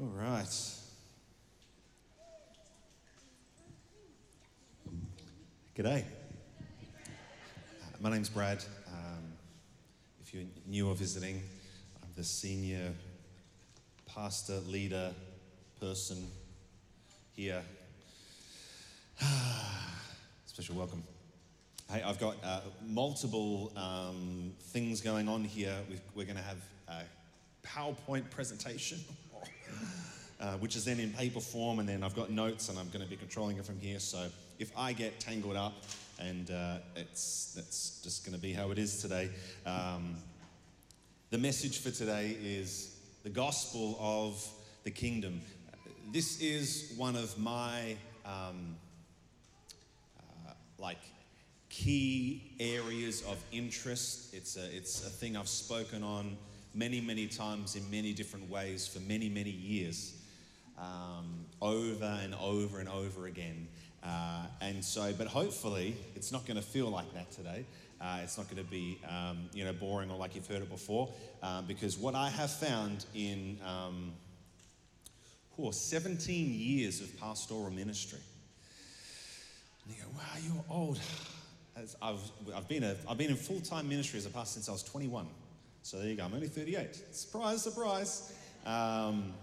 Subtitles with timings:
[0.00, 0.48] All right.
[5.76, 6.02] G'day.
[6.02, 6.04] Uh,
[8.00, 8.64] my name's Brad.
[8.88, 9.24] Um,
[10.22, 11.42] if you're new or visiting,
[12.02, 12.94] I'm the senior
[14.06, 15.12] pastor, leader,
[15.78, 16.28] person
[17.34, 17.60] here.
[20.46, 21.02] Special welcome.
[21.90, 25.76] Hey, I've got uh, multiple um, things going on here.
[25.90, 26.56] We've, we're going to have
[26.88, 27.02] a
[27.66, 28.98] PowerPoint presentation,
[30.40, 33.04] uh, which is then in paper form, and then I've got notes, and I'm going
[33.04, 33.98] to be controlling it from here.
[33.98, 34.26] So
[34.58, 35.74] if I get tangled up,
[36.18, 39.30] and uh, it's that's just going to be how it is today.
[39.66, 40.16] Um,
[41.30, 44.46] the message for today is the gospel of
[44.84, 45.40] the kingdom.
[46.12, 48.76] This is one of my um,
[50.18, 50.98] uh, like
[51.68, 54.34] key areas of interest.
[54.34, 56.36] It's a, it's a thing I've spoken on
[56.74, 60.19] many, many times in many different ways for many, many years,
[60.80, 63.68] um, over and over and over again.
[64.02, 67.64] Uh, and so, but hopefully, it's not going to feel like that today.
[68.00, 70.70] Uh, it's not going to be, um, you know, boring or like you've heard it
[70.70, 74.12] before, uh, because what I have found in um,
[75.58, 78.20] oh, 17 years of pastoral ministry,
[79.84, 80.98] and you go, wow, you're old.
[81.76, 82.20] As I've,
[82.54, 84.82] I've, been a, I've been in full time ministry as a pastor since I was
[84.82, 85.26] 21.
[85.82, 87.14] So there you go, I'm only 38.
[87.14, 88.32] Surprise, surprise.
[88.64, 89.34] Um,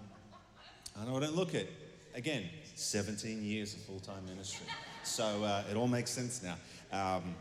[1.00, 1.72] I know I don't look it.
[2.16, 2.46] Again,
[2.76, 4.66] 17 years of full time ministry.
[5.04, 6.56] So uh, it all makes sense now.
[6.92, 7.36] Um,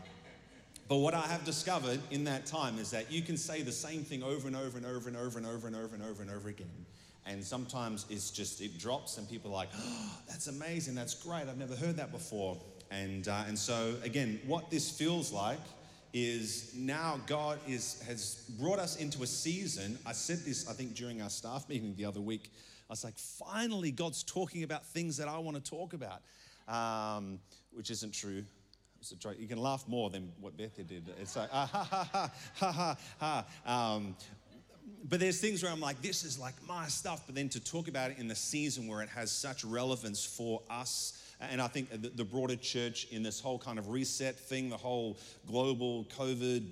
[0.87, 4.03] but what I have discovered in that time is that you can say the same
[4.03, 6.31] thing over and over and over and over and over and over and over and
[6.31, 6.85] over again.
[7.25, 11.41] And sometimes it's just, it drops and people are like, oh, that's amazing, that's great,
[11.41, 12.57] I've never heard that before.
[12.89, 15.59] And, uh, and so, again, what this feels like
[16.13, 19.99] is now God is, has brought us into a season.
[20.05, 22.49] I said this, I think, during our staff meeting the other week.
[22.89, 26.21] I was like, finally, God's talking about things that I want to talk about,
[26.67, 27.39] um,
[27.71, 28.43] which isn't true.
[28.99, 29.35] It's a joke.
[29.39, 31.09] You can laugh more than what Beth did.
[31.21, 32.71] It's like, ah, ha, ha, ha, ha,
[33.19, 33.93] ha, ha.
[33.93, 34.15] Um,
[35.09, 37.23] but there's things where I'm like, this is like my stuff.
[37.25, 40.61] But then to talk about it in the season where it has such relevance for
[40.69, 44.77] us, and I think the broader church in this whole kind of reset thing, the
[44.77, 46.65] whole global COVID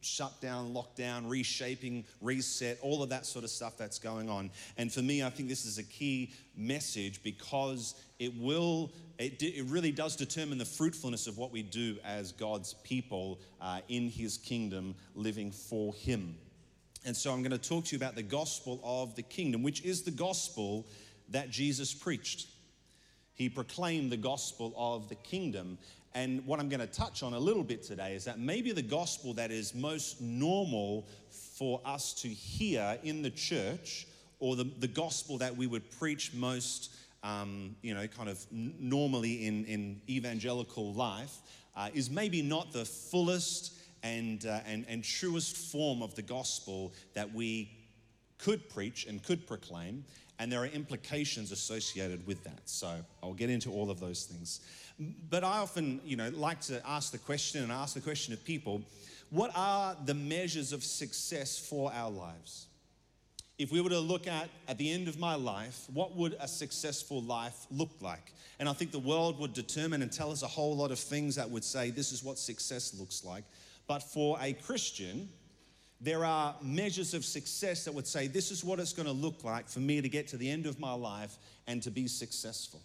[0.00, 4.50] shutdown, lockdown, reshaping, reset, all of that sort of stuff that's going on.
[4.76, 9.64] And for me, I think this is a key message because it will, it, it
[9.66, 14.36] really does determine the fruitfulness of what we do as God's people uh, in His
[14.36, 16.36] kingdom, living for Him.
[17.04, 19.82] And so I'm going to talk to you about the gospel of the kingdom, which
[19.84, 20.86] is the gospel
[21.30, 22.48] that Jesus preached.
[23.34, 25.78] He proclaimed the gospel of the kingdom.
[26.14, 28.82] And what I'm going to touch on a little bit today is that maybe the
[28.82, 34.06] gospel that is most normal for us to hear in the church,
[34.40, 39.46] or the, the gospel that we would preach most, um, you know, kind of normally
[39.46, 41.36] in, in evangelical life,
[41.76, 46.92] uh, is maybe not the fullest and, uh, and, and truest form of the gospel
[47.14, 47.70] that we
[48.38, 50.04] could preach and could proclaim,
[50.38, 52.62] and there are implications associated with that.
[52.64, 52.90] So
[53.22, 54.60] I'll get into all of those things.
[55.30, 58.44] But I often, you know, like to ask the question and ask the question of
[58.44, 58.82] people,
[59.30, 62.66] what are the measures of success for our lives?
[63.58, 66.48] If we were to look at at the end of my life, what would a
[66.48, 68.32] successful life look like?
[68.58, 71.36] And I think the world would determine and tell us a whole lot of things
[71.36, 73.44] that would say this is what success looks like.
[73.86, 75.28] But for a Christian,
[76.00, 79.44] there are measures of success that would say, this is what it's going to look
[79.44, 82.80] like for me to get to the end of my life and to be successful.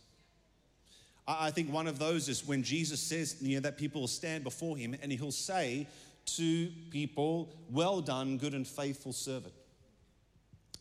[1.27, 4.43] I think one of those is when Jesus says you know, that people will stand
[4.43, 5.87] before him and he'll say
[6.25, 9.53] to people, Well done, good and faithful servant.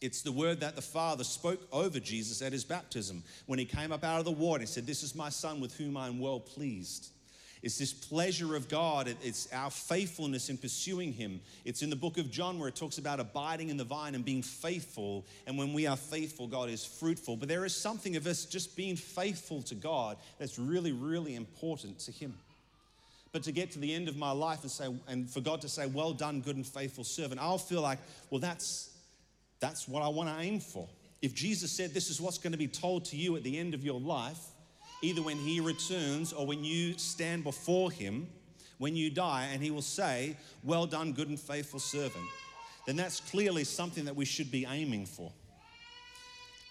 [0.00, 3.90] It's the word that the Father spoke over Jesus at his baptism when he came
[3.90, 4.60] up out of the water.
[4.60, 7.08] He said, This is my Son with whom I am well pleased.
[7.64, 9.08] It's this pleasure of God.
[9.22, 11.40] It's our faithfulness in pursuing Him.
[11.64, 14.22] It's in the book of John where it talks about abiding in the vine and
[14.22, 15.24] being faithful.
[15.46, 17.38] And when we are faithful, God is fruitful.
[17.38, 22.00] But there is something of us just being faithful to God that's really, really important
[22.00, 22.34] to Him.
[23.32, 25.68] But to get to the end of my life and say, and for God to
[25.70, 27.98] say, well done, good and faithful servant, I'll feel like,
[28.28, 28.90] well, that's,
[29.60, 30.86] that's what I want to aim for.
[31.22, 33.72] If Jesus said this is what's going to be told to you at the end
[33.72, 34.50] of your life,
[35.04, 38.26] either when he returns or when you stand before him,
[38.78, 42.24] when you die, and he will say, Well done, good and faithful servant,
[42.86, 45.30] then that's clearly something that we should be aiming for.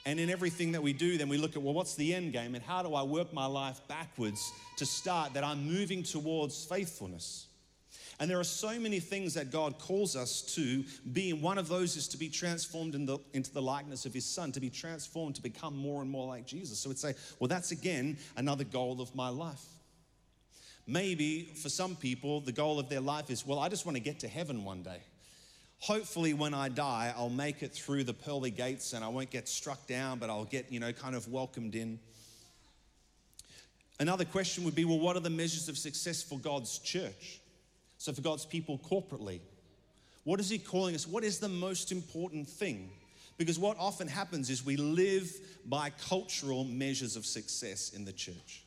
[0.06, 2.56] And in everything that we do, then we look at, well, what's the end game
[2.56, 7.48] and how do I work my life backwards to start that I'm moving towards faithfulness?
[8.24, 11.68] And there are so many things that God calls us to be, and one of
[11.68, 14.70] those is to be transformed in the, into the likeness of His Son, to be
[14.70, 16.80] transformed to become more and more like Jesus.
[16.80, 19.66] So we'd say, well, that's again another goal of my life.
[20.88, 24.02] Maybe for some people, the goal of their life is, well, I just want to
[24.02, 25.02] get to heaven one day.
[25.80, 29.50] Hopefully, when I die, I'll make it through the pearly gates and I won't get
[29.50, 32.00] struck down, but I'll get, you know, kind of welcomed in.
[34.00, 37.42] Another question would be well, what are the measures of success for God's church?
[38.04, 39.40] So, for God's people corporately,
[40.26, 41.08] what is He calling us?
[41.08, 42.90] What is the most important thing?
[43.38, 45.32] Because what often happens is we live
[45.66, 48.66] by cultural measures of success in the church.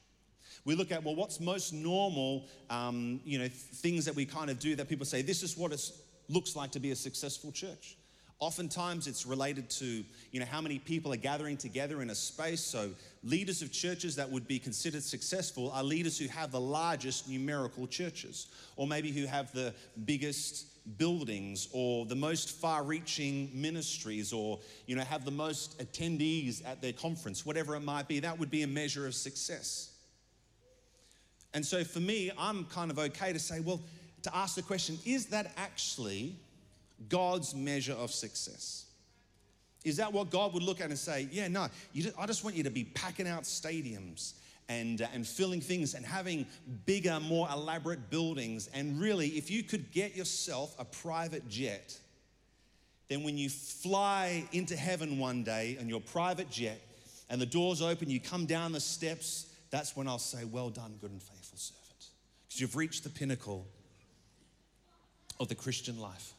[0.64, 4.58] We look at, well, what's most normal, um, you know, things that we kind of
[4.58, 5.82] do that people say, this is what it
[6.30, 7.98] looks like to be a successful church.
[8.38, 12.60] Oftentimes it's related to, you know, how many people are gathering together in a space.
[12.60, 12.90] So
[13.24, 17.86] leaders of churches that would be considered successful are leaders who have the largest numerical
[17.86, 19.72] churches, or maybe who have the
[20.04, 20.66] biggest
[20.98, 26.92] buildings or the most far-reaching ministries or you know have the most attendees at their
[26.92, 29.90] conference whatever it might be that would be a measure of success
[31.54, 33.80] and so for me i'm kind of okay to say well
[34.22, 36.36] to ask the question is that actually
[37.08, 38.86] God's measure of success?
[39.84, 42.56] Is that what God would look at and say, yeah, no, just, I just want
[42.56, 44.32] you to be packing out stadiums
[44.68, 46.46] and, uh, and filling things and having
[46.86, 48.68] bigger, more elaborate buildings.
[48.74, 51.96] And really, if you could get yourself a private jet,
[53.08, 56.80] then when you fly into heaven one day on your private jet
[57.30, 60.96] and the doors open, you come down the steps, that's when I'll say, Well done,
[61.00, 62.06] good and faithful servant.
[62.48, 63.66] Because you've reached the pinnacle
[65.38, 66.32] of the Christian life.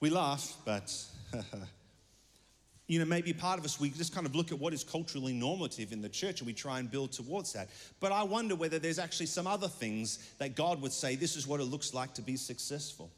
[0.00, 0.92] We laugh, but
[2.86, 5.32] you know, maybe part of us, we just kind of look at what is culturally
[5.32, 7.70] normative in the church and we try and build towards that.
[8.00, 11.46] But I wonder whether there's actually some other things that God would say, this is
[11.46, 13.10] what it looks like to be successful.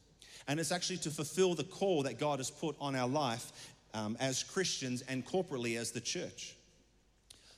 [0.46, 4.16] And it's actually to fulfill the call that God has put on our life um,
[4.20, 6.54] as Christians and corporately as the church.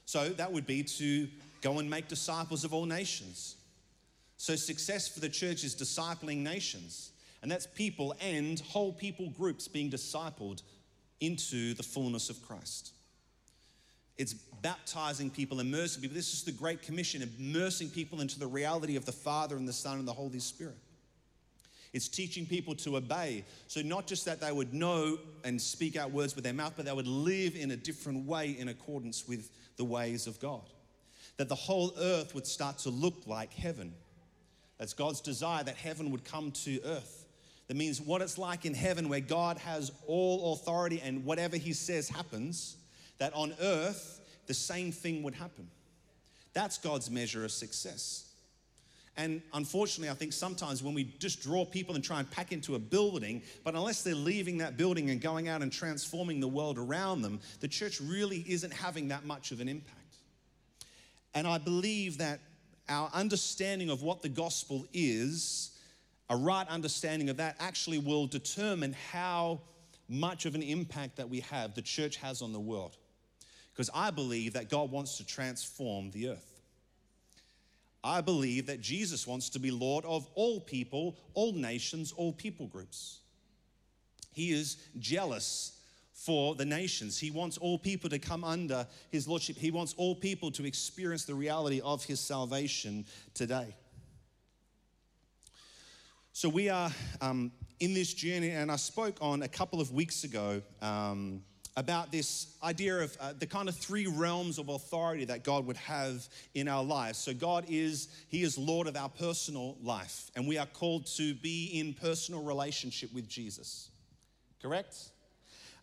[0.07, 1.29] So that would be to
[1.61, 3.57] go and make disciples of all nations.
[4.39, 7.11] So, success for the church is discipling nations,
[7.43, 10.63] and that's people and whole people groups being discipled
[11.21, 12.93] into the fullness of Christ.
[14.17, 16.17] It's baptizing people, immersing people.
[16.17, 19.73] This is the Great Commission, immersing people into the reality of the Father and the
[19.73, 20.77] Son and the Holy Spirit.
[21.93, 23.45] It's teaching people to obey.
[23.67, 26.85] So, not just that they would know and speak out words with their mouth, but
[26.85, 30.69] they would live in a different way in accordance with the ways of God.
[31.39, 33.95] That the whole earth would start to look like heaven.
[34.79, 37.18] That's God's desire that heaven would come to earth.
[37.69, 41.75] That means what it's like in heaven where God has all authority and whatever he
[41.75, 42.77] says happens,
[43.19, 45.69] that on earth the same thing would happen.
[46.55, 48.25] That's God's measure of success.
[49.19, 52.77] And unfortunately, I think sometimes when we just draw people and try and pack into
[52.77, 56.79] a building, but unless they're leaving that building and going out and transforming the world
[56.79, 59.99] around them, the church really isn't having that much of an impact.
[61.35, 62.39] And I believe that
[62.89, 65.73] our understanding of what the gospel is,
[66.31, 69.61] a right understanding of that, actually will determine how
[70.09, 72.97] much of an impact that we have, the church has on the world.
[73.73, 76.61] Because I believe that God wants to transform the earth.
[78.03, 82.67] I believe that Jesus wants to be Lord of all people, all nations, all people
[82.67, 83.19] groups.
[84.33, 85.79] He is jealous
[86.13, 87.19] for the nations.
[87.19, 89.57] He wants all people to come under his lordship.
[89.57, 93.05] He wants all people to experience the reality of his salvation
[93.35, 93.75] today.
[96.39, 100.23] So we are um, in this journey, and I spoke on a couple of weeks
[100.23, 101.43] ago um,
[101.77, 105.79] about this idea of uh, the kind of three realms of authority that God would
[105.79, 107.19] have in our lives.
[107.19, 111.35] So God is He is Lord of our personal life, and we are called to
[111.35, 113.91] be in personal relationship with Jesus.
[114.63, 114.95] Correct?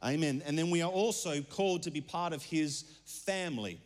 [0.02, 0.42] Amen.
[0.46, 3.78] And then we are also called to be part of his family.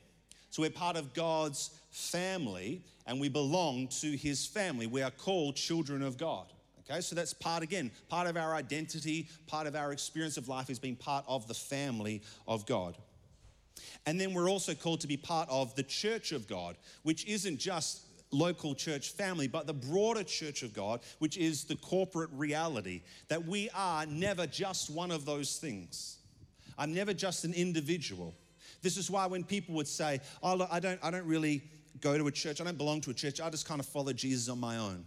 [0.51, 4.85] So we're part of God's family and we belong to his family.
[4.85, 6.45] We are called children of God.
[6.89, 10.69] Okay, so that's part again, part of our identity, part of our experience of life
[10.69, 12.98] is being part of the family of God.
[14.05, 17.60] And then we're also called to be part of the church of God, which isn't
[17.60, 23.01] just local church family, but the broader church of God, which is the corporate reality
[23.27, 26.17] that we are never just one of those things.
[26.77, 28.34] I'm never just an individual.
[28.81, 31.62] This is why when people would say, Oh, look, I don't, I don't really
[32.01, 34.13] go to a church, I don't belong to a church, I just kind of follow
[34.13, 35.05] Jesus on my own.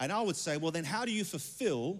[0.00, 1.98] And I would say, Well, then how do you fulfill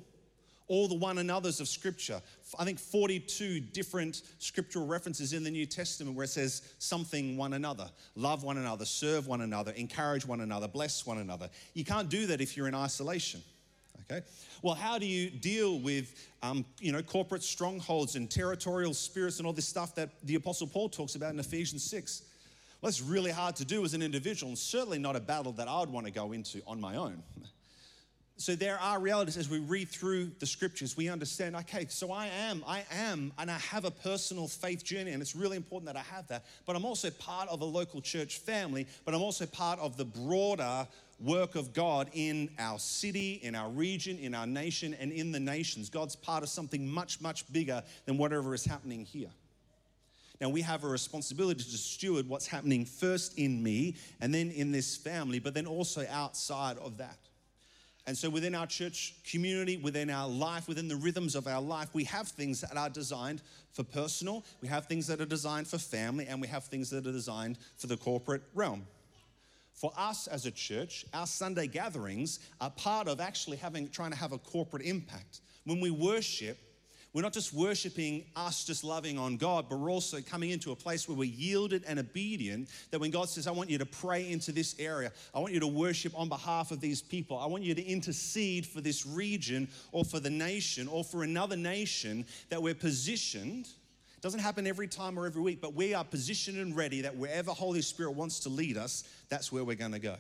[0.69, 2.21] all the one another's of Scripture.
[2.59, 7.55] I think 42 different scriptural references in the New Testament where it says something one
[7.55, 11.49] another, love one another, serve one another, encourage one another, bless one another.
[11.75, 13.43] You can't do that if you're in isolation.
[14.11, 14.25] Okay?
[14.63, 19.47] Well, how do you deal with um, you know corporate strongholds and territorial spirits and
[19.47, 22.23] all this stuff that the Apostle Paul talks about in Ephesians 6?
[22.81, 25.67] Well, it's really hard to do as an individual, and certainly not a battle that
[25.67, 27.23] I would want to go into on my own.
[28.41, 32.29] So there are realities as we read through the scriptures, we understand, okay, so I
[32.29, 35.97] am, I am, and I have a personal faith journey, and it's really important that
[35.97, 36.45] I have that.
[36.65, 40.05] But I'm also part of a local church family, but I'm also part of the
[40.05, 40.87] broader
[41.19, 45.41] work of God in our city, in our region, in our nation, and in the
[45.41, 45.91] nations.
[45.91, 49.31] God's part of something much, much bigger than whatever is happening here.
[50.41, 54.71] Now, we have a responsibility to steward what's happening first in me and then in
[54.71, 57.19] this family, but then also outside of that.
[58.09, 61.91] And so, within our church community, within our life, within the rhythms of our life,
[61.93, 65.77] we have things that are designed for personal, we have things that are designed for
[65.77, 68.87] family, and we have things that are designed for the corporate realm.
[69.75, 74.17] For us as a church, our Sunday gatherings are part of actually having trying to
[74.17, 75.43] have a corporate impact.
[75.67, 76.57] When we worship,
[77.15, 80.77] we're not just worshiping us, just loving on God, but we're also coming into a
[80.77, 82.69] place where we're yielded and obedient.
[82.91, 85.61] That when God says, I want you to pray into this area, I want you
[85.61, 89.69] to worship on behalf of these people, I want you to intercede for this region
[89.91, 93.67] or for the nation or for another nation, that we're positioned.
[93.67, 97.17] It doesn't happen every time or every week, but we are positioned and ready that
[97.17, 100.17] wherever Holy Spirit wants to lead us, that's where we're going to go.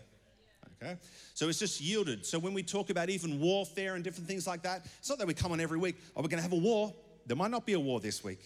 [0.82, 0.96] Okay?
[1.34, 2.24] So it's just yielded.
[2.24, 5.26] So when we talk about even warfare and different things like that, it's not that
[5.26, 6.94] we come on every week, oh, we're going to have a war.
[7.26, 8.40] There might not be a war this week.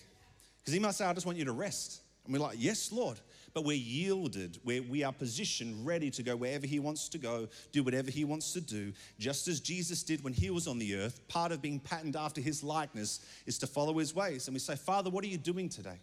[0.59, 2.01] Because he might say, I just want you to rest.
[2.25, 3.19] And we're like, yes, Lord.
[3.55, 7.49] But we're yielded, where we are positioned, ready to go wherever He wants to go,
[7.71, 10.97] do whatever He wants to do, just as Jesus did when He was on the
[10.97, 11.21] earth.
[11.29, 14.49] Part of being patterned after His likeness is to follow His ways.
[14.49, 16.01] And we say, Father, what are you doing today?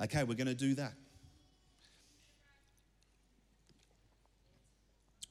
[0.00, 0.92] Okay, we're going to do that.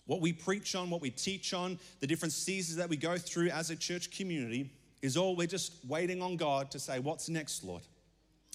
[0.08, 3.50] What we preach on, what we teach on, the different seasons that we go through
[3.50, 4.72] as a church community
[5.02, 7.84] is all we're just waiting on God to say, What's next, Lord?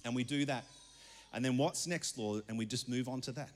[0.05, 0.65] And we do that.
[1.33, 2.43] And then, What's next, Lord?
[2.49, 3.51] And we just move on to that.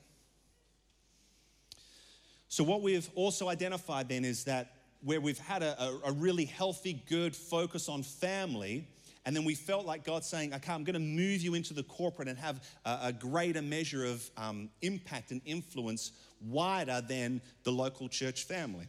[2.48, 4.72] So, what we've also identified then is that
[5.02, 8.86] where we've had a, a, really healthy, good focus on family,
[9.24, 11.82] and then we felt like God saying, okay, I'm going to move you into the
[11.82, 17.72] corporate and have a, a greater measure of um, impact and influence wider than the
[17.72, 18.86] local church family.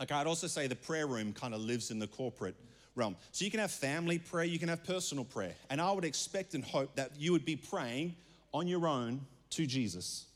[0.00, 2.56] Okay, I'd also say the prayer room kind of lives in the corporate
[2.96, 3.16] realm.
[3.32, 5.54] So you can have family prayer, you can have personal prayer.
[5.70, 8.16] And I would expect and hope that you would be praying
[8.52, 10.26] on your own to Jesus.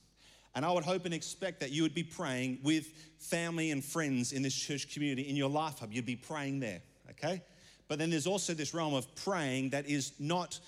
[0.54, 2.86] And I would hope and expect that you would be praying with
[3.18, 5.92] family and friends in this church community, in your life hub.
[5.92, 6.80] You'd be praying there,
[7.10, 7.42] okay?
[7.86, 10.58] But then there's also this realm of praying that is not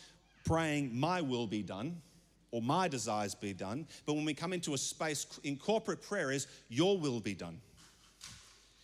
[0.45, 2.01] praying, my will be done,
[2.53, 3.87] or my desires be done.
[4.07, 7.61] But when we come into a space in corporate prayer, is your will be done.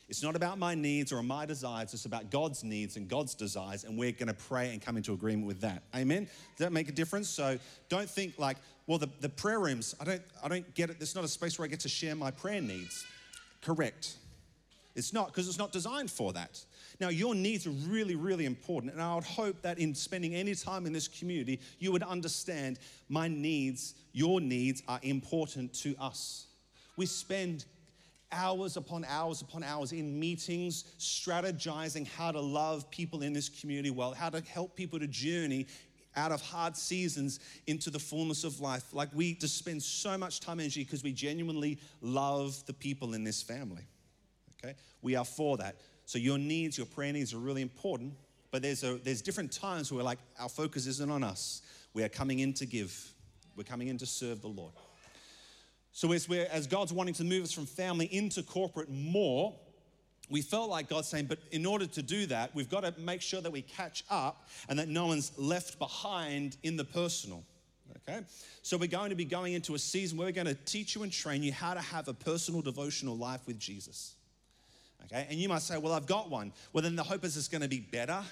[0.09, 3.83] It's not about my needs or my desires, it's about God's needs and God's desires,
[3.83, 5.83] and we're gonna pray and come into agreement with that.
[5.97, 6.25] Amen?
[6.25, 7.29] Does that make a difference?
[7.29, 7.59] So
[7.89, 11.01] don't think like, well, the, the prayer rooms, I don't, I don't get it.
[11.01, 13.05] There's not a space where I get to share my prayer needs.
[13.63, 14.17] Correct.
[14.97, 16.65] It's not, because it's not designed for that.
[17.01, 18.95] Now, your needs are really, really important.
[18.95, 22.79] And I would hope that in spending any time in this community, you would understand
[23.11, 26.47] my needs, your needs are important to us.
[26.97, 27.67] We spend
[28.33, 33.91] hours upon hours upon hours in meetings, strategizing how to love people in this community
[33.91, 35.67] well, how to help people to journey
[36.17, 38.95] out of hard seasons into the fullness of life.
[38.95, 43.13] Like we just spend so much time and energy because we genuinely love the people
[43.13, 43.87] in this family.
[44.65, 44.75] Okay?
[45.03, 45.77] We are for that.
[46.05, 48.15] So your needs, your prayer needs are really important,
[48.51, 51.63] but there's, a, there's different times where like our focus isn't on us.
[51.95, 53.13] We are coming in to give.
[53.57, 54.73] We're coming in to serve the Lord.
[55.93, 59.55] So as, we're, as God's wanting to move us from family into corporate more,
[60.29, 63.23] we felt like God saying, but in order to do that, we've got to make
[63.23, 67.45] sure that we catch up and that no one's left behind in the personal.
[68.09, 68.21] Okay?
[68.63, 71.03] So we're going to be going into a season where we're going to teach you
[71.03, 74.16] and train you how to have a personal devotional life with Jesus.
[75.07, 75.27] Okay?
[75.31, 76.53] And you might say, well, I've got one.
[76.73, 78.23] Well, then the hope is it's going to be better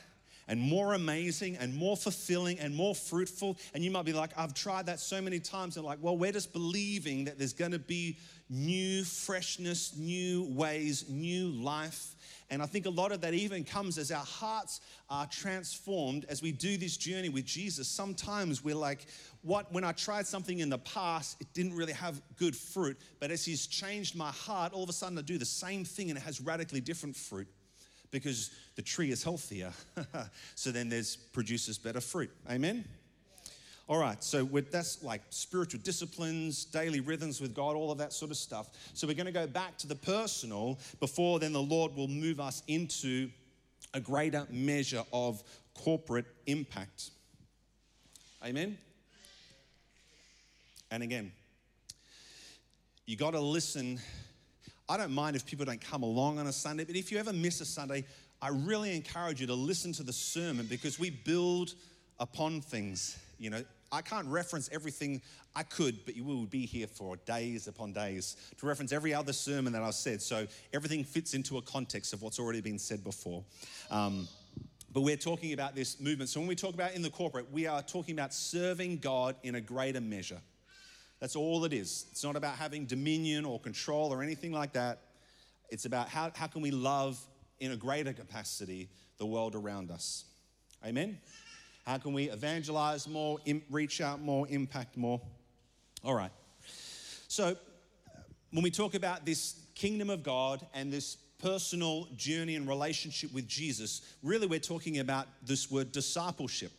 [0.48, 3.56] and more amazing and more fulfilling and more fruitful.
[3.72, 5.76] And you might be like, I've tried that so many times.
[5.76, 8.18] And like, well, we're just believing that there's going to be
[8.50, 12.14] new freshness, new ways, new life.
[12.50, 16.42] And I think a lot of that even comes as our hearts are transformed as
[16.42, 17.88] we do this journey with Jesus.
[17.88, 19.06] Sometimes we're like,
[19.44, 22.96] what when I tried something in the past, it didn't really have good fruit.
[23.20, 26.10] But as He's changed my heart, all of a sudden I do the same thing
[26.10, 27.46] and it has radically different fruit
[28.10, 29.72] because the tree is healthier.
[30.54, 32.30] so then there's produces better fruit.
[32.50, 32.84] Amen.
[33.86, 38.30] All right, so that's like spiritual disciplines, daily rhythms with God, all of that sort
[38.30, 38.70] of stuff.
[38.94, 42.40] So we're going to go back to the personal before then the Lord will move
[42.40, 43.28] us into
[43.92, 45.42] a greater measure of
[45.74, 47.10] corporate impact.
[48.42, 48.78] Amen?
[50.90, 51.32] And again,
[53.06, 54.00] you got to listen.
[54.88, 57.32] I don't mind if people don't come along on a Sunday, but if you ever
[57.32, 58.04] miss a Sunday,
[58.40, 61.74] I really encourage you to listen to the sermon because we build
[62.18, 63.18] upon things.
[63.38, 65.22] You know, I can't reference everything
[65.54, 69.32] I could, but you will be here for days upon days to reference every other
[69.32, 70.20] sermon that I've said.
[70.20, 73.44] So everything fits into a context of what's already been said before.
[73.90, 74.28] Um,
[74.92, 76.30] but we're talking about this movement.
[76.30, 79.54] So when we talk about in the corporate, we are talking about serving God in
[79.54, 80.40] a greater measure.
[81.20, 82.06] That's all it is.
[82.10, 85.00] It's not about having dominion or control or anything like that.
[85.70, 87.18] It's about how, how can we love
[87.60, 90.24] in a greater capacity the world around us.
[90.84, 91.18] Amen?
[91.86, 93.38] How can we evangelize more,
[93.70, 95.20] reach out more, impact more?
[96.04, 96.30] All right.
[97.28, 97.56] So,
[98.50, 103.48] when we talk about this kingdom of God and this personal journey and relationship with
[103.48, 106.72] Jesus, really we're talking about this word discipleship.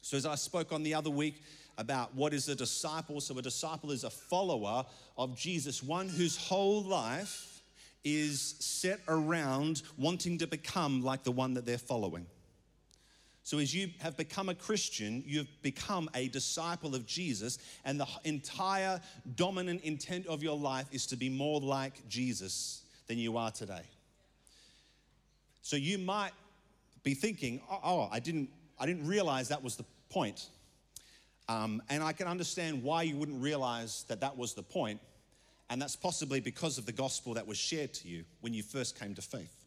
[0.00, 1.42] So, as I spoke on the other week
[1.78, 4.84] about what is a disciple, so a disciple is a follower
[5.16, 7.62] of Jesus, one whose whole life
[8.04, 12.26] is set around wanting to become like the one that they're following.
[13.44, 18.06] So, as you have become a Christian, you've become a disciple of Jesus, and the
[18.24, 19.00] entire
[19.34, 23.82] dominant intent of your life is to be more like Jesus than you are today.
[25.62, 26.32] So, you might
[27.02, 28.48] be thinking, oh, oh I, didn't,
[28.78, 30.46] I didn't realize that was the point.
[31.48, 35.00] Um, and I can understand why you wouldn't realize that that was the point,
[35.70, 38.98] and that's possibly because of the gospel that was shared to you when you first
[38.98, 39.62] came to faith.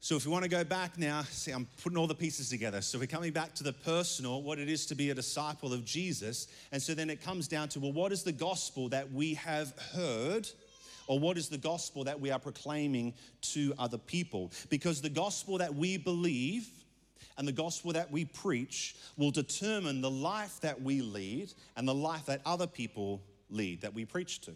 [0.00, 2.80] So, if you want to go back now, see, I'm putting all the pieces together.
[2.82, 5.84] So, we're coming back to the personal, what it is to be a disciple of
[5.84, 6.48] Jesus.
[6.72, 9.72] And so then it comes down to, well, what is the gospel that we have
[9.94, 10.48] heard?
[11.06, 13.14] Or what is the gospel that we are proclaiming
[13.52, 14.50] to other people?
[14.70, 16.68] Because the gospel that we believe
[17.38, 21.94] and the gospel that we preach will determine the life that we lead and the
[21.94, 24.52] life that other people lead, that we preach to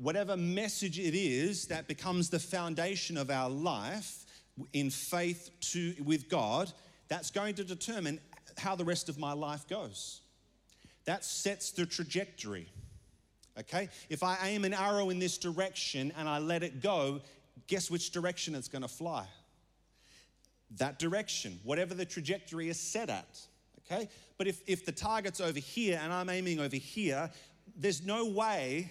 [0.00, 4.24] whatever message it is that becomes the foundation of our life
[4.72, 6.72] in faith to, with God,
[7.08, 8.18] that's going to determine
[8.56, 10.20] how the rest of my life goes.
[11.04, 12.68] That sets the trajectory.
[13.58, 13.88] Okay?
[14.08, 17.20] If I aim an arrow in this direction and I let it go,
[17.66, 19.26] guess which direction it's going to fly?
[20.76, 23.40] That direction, whatever the trajectory is set at.
[23.90, 24.08] Okay?
[24.38, 27.30] But if, if the target's over here and I'm aiming over here,
[27.76, 28.88] there's no way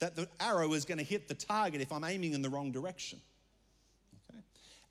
[0.00, 2.72] that the arrow is going to hit the target if I'm aiming in the wrong
[2.72, 3.20] direction.
[4.30, 4.42] Okay?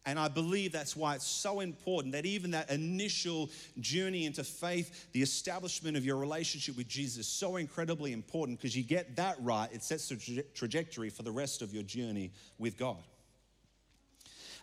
[0.05, 3.49] And I believe that's why it's so important that even that initial
[3.81, 8.75] journey into faith, the establishment of your relationship with Jesus is so incredibly important because
[8.75, 12.31] you get that right, it sets the tra- trajectory for the rest of your journey
[12.57, 13.03] with God.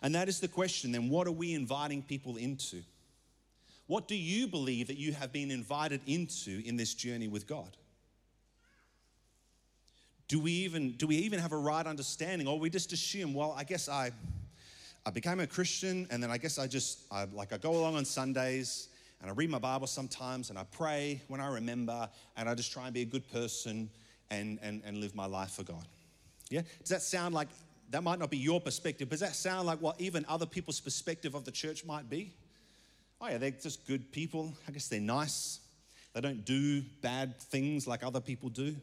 [0.01, 2.81] And that is the question then what are we inviting people into?
[3.87, 7.75] What do you believe that you have been invited into in this journey with God?
[10.29, 13.53] do we even do we even have a right understanding or we just assume well
[13.57, 14.09] i guess i
[15.05, 17.95] i became a christian and then i guess i just I, like i go along
[17.95, 18.87] on sundays
[19.21, 22.07] and i read my bible sometimes and i pray when i remember
[22.37, 23.89] and i just try and be a good person
[24.31, 25.85] and and, and live my life for god
[26.49, 27.49] yeah does that sound like
[27.89, 29.09] that might not be your perspective.
[29.09, 32.33] But does that sound like what even other people's perspective of the church might be?
[33.21, 34.53] Oh yeah they're just good people.
[34.67, 35.59] I guess they're nice.
[36.13, 38.75] They don't do bad things like other people do.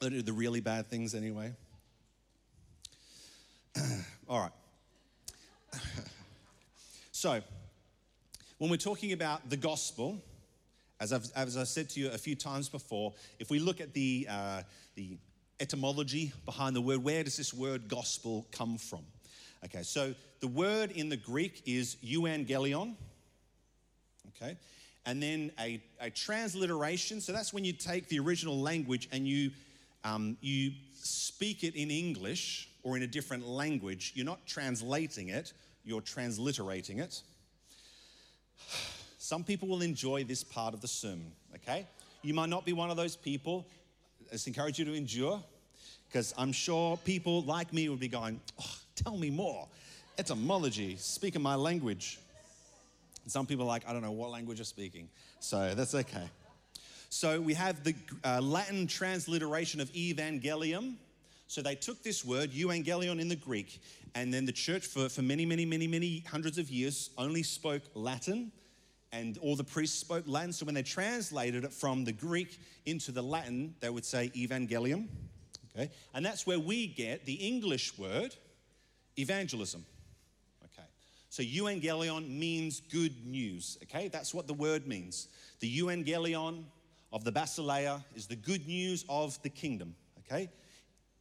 [0.00, 1.52] They do the really bad things anyway.
[4.28, 4.52] All right.
[7.12, 7.40] so,
[8.58, 10.22] when we're talking about the gospel,
[11.00, 13.94] as I've, as I've said to you a few times before, if we look at
[13.94, 14.62] the, uh,
[14.94, 15.16] the
[15.64, 19.00] etymology behind the word, where does this word gospel come from?
[19.64, 22.94] Okay, so the word in the Greek is euangelion.
[24.28, 24.58] Okay,
[25.06, 27.22] and then a, a transliteration.
[27.22, 29.52] So that's when you take the original language and you
[30.04, 34.12] um, you speak it in English or in a different language.
[34.14, 37.22] You're not translating it, you're transliterating it.
[39.16, 41.86] Some people will enjoy this part of the sermon, okay?
[42.20, 43.66] You might not be one of those people.
[44.28, 45.42] I just encourage you to endure
[46.14, 49.66] because I'm sure people like me would be going, oh, Tell me more.
[50.16, 52.20] Etymology, speaking my language.
[53.24, 55.08] And some people are like, I don't know what language you're speaking.
[55.40, 56.30] So that's okay.
[57.10, 60.94] So we have the uh, Latin transliteration of evangelium,
[61.48, 63.80] So they took this word, euangelion in the Greek,
[64.14, 67.82] and then the church for, for many, many, many, many hundreds of years only spoke
[67.94, 68.52] Latin,
[69.10, 70.52] and all the priests spoke Latin.
[70.52, 75.08] So when they translated it from the Greek into the Latin, they would say evangelium.
[75.74, 75.90] Okay?
[76.14, 78.34] And that's where we get the English word
[79.16, 79.84] evangelism.
[80.64, 80.86] Okay.
[81.30, 83.78] So euangelion means good news.
[83.84, 84.08] Okay?
[84.08, 85.28] That's what the word means.
[85.60, 86.64] The euangelion
[87.12, 89.94] of the basileia is the good news of the kingdom.
[90.20, 90.50] Okay?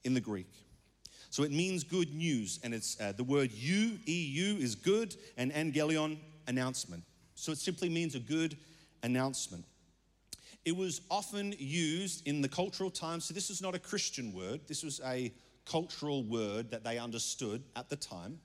[0.04, 0.52] In the Greek.
[1.30, 5.52] So it means good news, and it's uh, the word "eu" EU is good, and
[5.52, 7.04] angelion announcement.
[7.34, 8.56] So it simply means a good
[9.02, 9.66] announcement.
[10.66, 13.26] It was often used in the cultural times.
[13.26, 14.62] So this is not a Christian word.
[14.68, 15.34] This was a
[15.66, 18.40] cultural word that they understood at the time.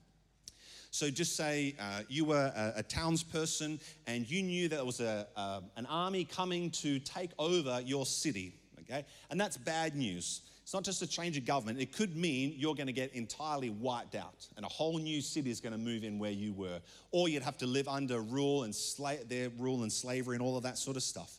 [0.90, 5.26] So just say uh, you were a, a, townsperson and you knew there was a,
[5.36, 8.54] uh, an army coming to take over your city.
[8.80, 10.40] Okay, and that's bad news.
[10.62, 13.70] It's not just a change of government, it could mean you're going to get entirely
[13.70, 16.80] wiped out and a whole new city is going to move in where you were.
[17.10, 20.56] Or you'd have to live under rule and sla- their rule and slavery and all
[20.56, 21.38] of that sort of stuff.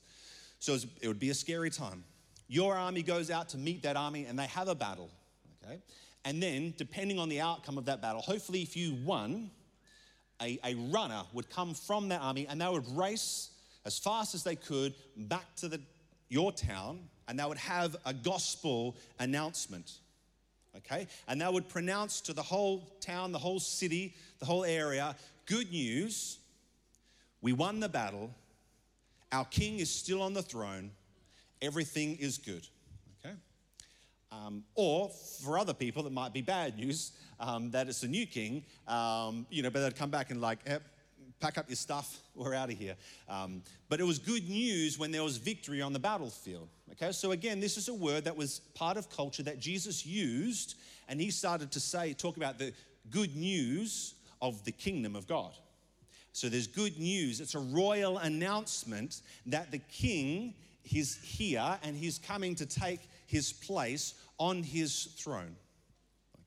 [0.60, 2.04] So it would be a scary time.
[2.48, 5.10] Your army goes out to meet that army and they have a battle,
[5.64, 5.80] okay?
[6.26, 9.52] And then, depending on the outcome of that battle, hopefully, if you won,
[10.42, 13.52] a, a runner would come from that army and they would race
[13.86, 15.80] as fast as they could back to the,
[16.30, 20.00] your town and they would have a gospel announcement.
[20.78, 21.08] Okay?
[21.28, 25.16] And they would pronounce to the whole town, the whole city, the whole area
[25.50, 26.38] good news.
[27.42, 28.30] We won the battle.
[29.32, 30.92] Our king is still on the throne.
[31.62, 32.68] Everything is good.
[33.24, 33.36] Okay?
[34.32, 35.10] Um, or
[35.44, 39.46] for other people, that might be bad news um, that it's a new king, um,
[39.50, 40.80] you know, but they'd come back and, like, eh,
[41.40, 42.96] pack up your stuff, we're out of here.
[43.28, 46.68] Um, but it was good news when there was victory on the battlefield.
[46.92, 50.76] Okay, so again, this is a word that was part of culture that Jesus used,
[51.08, 52.74] and he started to say, talk about the
[53.10, 55.54] good news of the kingdom of God.
[56.40, 57.42] So there's good news.
[57.42, 60.54] It's a royal announcement that the king
[60.90, 65.58] is here and he's coming to take his place on his throne.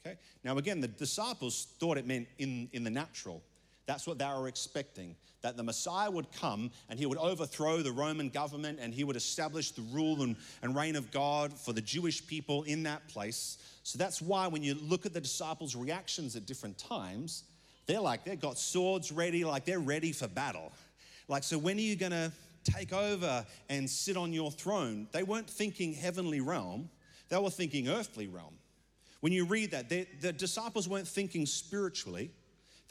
[0.01, 0.17] Okay?
[0.45, 3.43] Now, again, the disciples thought it meant in, in the natural.
[3.85, 7.93] That's what they were expecting that the Messiah would come and he would overthrow the
[7.93, 11.83] Roman government and he would establish the rule and, and reign of God for the
[11.83, 13.59] Jewish people in that place.
[13.83, 17.45] So that's why when you look at the disciples' reactions at different times,
[17.87, 20.73] they're like, they've got swords ready, like they're ready for battle.
[21.29, 22.33] Like, so when are you going to
[22.65, 25.09] take over and sit on your throne?
[25.13, 26.91] They weren't thinking heavenly realm,
[27.29, 28.55] they were thinking earthly realm.
[29.21, 32.33] When you read that, the disciples weren't thinking spiritually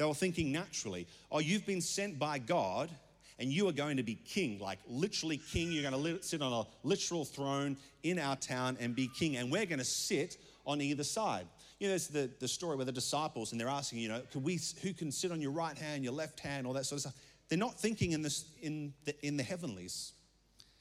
[0.02, 2.90] they were thinking naturally, oh, you've been sent by God
[3.38, 5.72] and you are going to be king, like literally king.
[5.72, 9.52] You're going to sit on a literal throne in our town and be king, and
[9.52, 11.46] we're going to sit on either side.
[11.82, 14.44] You know, there's the, the story where the disciples and they're asking, you know, can
[14.44, 17.02] we, who can sit on your right hand, your left hand, all that sort of
[17.02, 17.16] stuff.
[17.50, 20.14] They're not thinking in, this, in, the, in the heavenlies.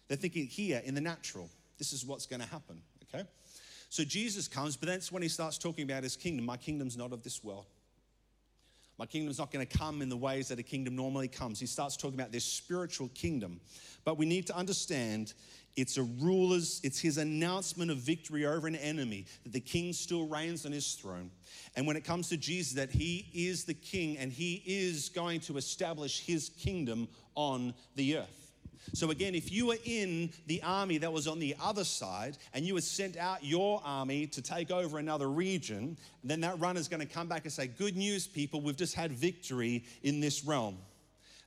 [0.08, 1.48] They're thinking here in the natural.
[1.78, 3.26] This is what's going to happen, okay?
[3.88, 6.44] So Jesus comes, but that's when he starts talking about his kingdom.
[6.44, 7.64] My kingdom's not of this world.
[8.98, 11.58] My kingdom's not going to come in the ways that a kingdom normally comes.
[11.58, 13.58] He starts talking about this spiritual kingdom.
[14.04, 15.32] But we need to understand
[15.76, 20.26] it's a ruler's, it's his announcement of victory over an enemy, that the king still
[20.26, 21.30] reigns on his throne.
[21.76, 25.40] And when it comes to Jesus, that he is the king and he is going
[25.40, 28.40] to establish his kingdom on the earth.
[28.92, 32.64] So, again, if you were in the army that was on the other side and
[32.64, 37.06] you had sent out your army to take over another region, then that runner's going
[37.06, 40.78] to come back and say, Good news, people, we've just had victory in this realm.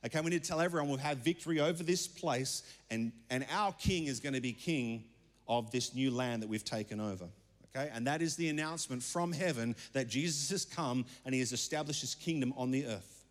[0.04, 3.72] Okay, we need to tell everyone we've had victory over this place, and, and our
[3.72, 5.04] king is going to be king
[5.48, 7.26] of this new land that we've taken over.
[7.74, 11.52] Okay, and that is the announcement from heaven that Jesus has come and he has
[11.52, 13.24] established his kingdom on the earth.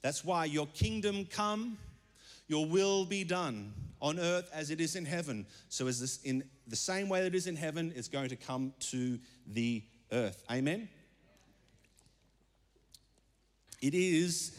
[0.00, 1.78] That's why your kingdom come
[2.48, 5.46] your will be done on earth as it is in heaven.
[5.70, 8.36] So, as this in the same way that it is in heaven, it's going to
[8.36, 10.44] come to the earth.
[10.50, 10.88] Amen.
[13.80, 14.54] It is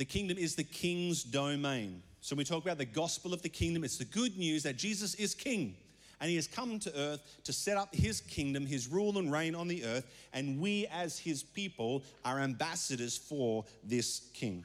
[0.00, 2.02] the kingdom is the king's domain.
[2.22, 4.78] So, when we talk about the gospel of the kingdom, it's the good news that
[4.78, 5.76] Jesus is king
[6.22, 9.54] and he has come to earth to set up his kingdom, his rule and reign
[9.54, 14.64] on the earth, and we as his people are ambassadors for this king.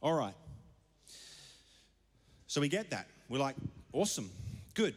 [0.00, 0.34] All right.
[2.46, 3.08] So we get that.
[3.28, 3.56] We're like,
[3.92, 4.30] awesome,
[4.74, 4.94] good.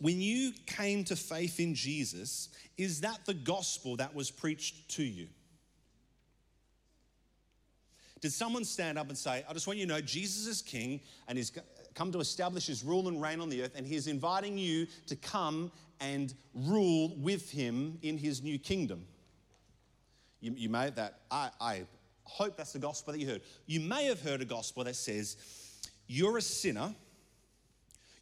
[0.00, 5.02] When you came to faith in Jesus, is that the gospel that was preached to
[5.02, 5.26] you?
[8.20, 11.00] Did someone stand up and say, I just want you to know Jesus is king
[11.28, 11.52] and he's
[11.94, 15.16] come to establish his rule and reign on the earth, and he's inviting you to
[15.16, 19.04] come and rule with him in his new kingdom.
[20.40, 21.82] You, you may that I, I
[22.22, 23.42] hope that's the gospel that you heard.
[23.66, 25.36] You may have heard a gospel that says,
[26.06, 26.94] You're a sinner,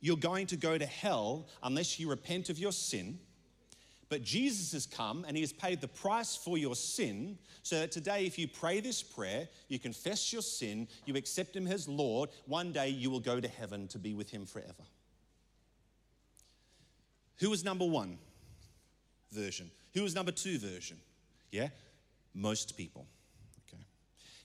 [0.00, 3.18] you're going to go to hell unless you repent of your sin.
[4.08, 7.90] But Jesus has come and he has paid the price for your sin, so that
[7.90, 12.30] today, if you pray this prayer, you confess your sin, you accept him as Lord,
[12.46, 14.84] one day you will go to heaven to be with him forever.
[17.38, 18.18] Who was number one
[19.32, 19.70] version?
[19.94, 20.98] Who was number two version?
[21.50, 21.68] Yeah?
[22.32, 23.06] Most people.
[23.68, 23.82] Okay.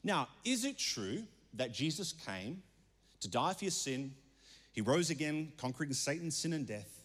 [0.03, 2.63] Now, is it true that Jesus came
[3.19, 4.13] to die for your sin?
[4.71, 7.00] He rose again, conquering Satan, sin, and death.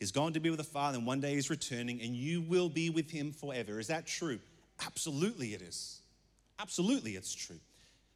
[0.00, 2.70] He's gone to be with the Father, and one day he's returning, and you will
[2.70, 3.78] be with him forever.
[3.78, 4.40] Is that true?
[4.84, 6.00] Absolutely, it is.
[6.58, 7.60] Absolutely, it's true.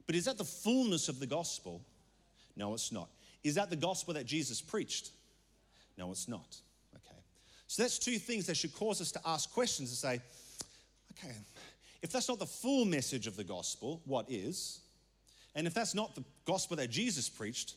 [0.07, 1.83] But is that the fullness of the gospel?
[2.57, 3.11] No, it's not.
[3.43, 5.11] Is that the gospel that Jesus preached?
[5.99, 6.57] No, it's not.
[6.97, 7.21] Okay.
[7.67, 10.23] So that's two things that should cause us to ask questions and say,
[11.13, 11.35] okay,
[12.01, 14.81] if that's not the full message of the gospel, what is?
[15.55, 17.75] And if that's not the gospel that Jesus preached,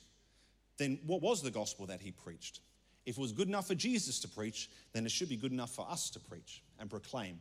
[0.77, 2.61] then what was the gospel that he preached?
[3.07, 5.71] If it was good enough for Jesus to preach, then it should be good enough
[5.71, 7.39] for us to preach and proclaim.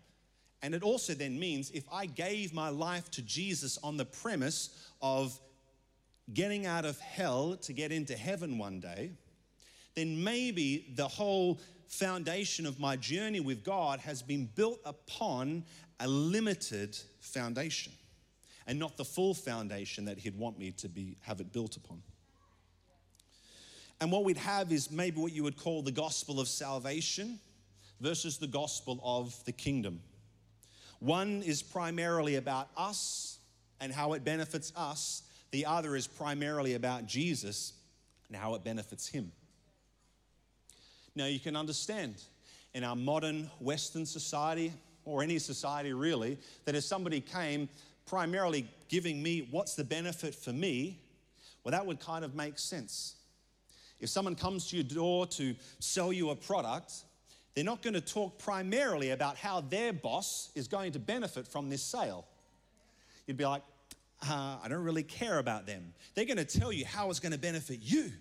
[0.63, 4.71] And it also then means if I gave my life to Jesus on the premise
[5.03, 5.39] of
[6.33, 9.11] getting out of hell to get into heaven one day,
[9.97, 15.65] then maybe the whole foundation of my journey with God has been built upon
[15.99, 17.93] a limited foundation
[18.69, 22.03] and not the full foundation that He'd want me to be, have it built upon.
[24.01, 27.39] And what we'd have is maybe what you would call the gospel of salvation
[28.01, 30.01] versus the gospel of the kingdom.
[30.99, 33.39] One is primarily about us
[33.81, 37.73] and how it benefits us, the other is primarily about Jesus
[38.29, 39.33] and how it benefits him.
[41.15, 42.17] Now, you can understand
[42.75, 44.73] in our modern Western society,
[45.05, 47.69] or any society really, that if somebody came
[48.05, 51.01] primarily giving me what's the benefit for me,
[51.65, 53.15] well, that would kind of make sense.
[54.01, 56.93] If someone comes to your door to sell you a product,
[57.55, 61.71] they're not going to talk primarily about how their boss is going to benefit from
[61.71, 62.27] this sale.
[63.27, 63.63] You'd be like,
[64.23, 65.93] uh, I don't really care about them.
[66.15, 68.13] They're going to tell you how it's going to benefit you,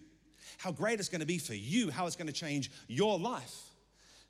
[0.58, 3.56] how great it's going to be for you, how it's going to change your life.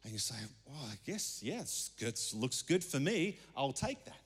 [0.03, 3.39] And you say, Well, I guess, yes, yeah, it looks good for me.
[3.55, 4.17] I'll take that.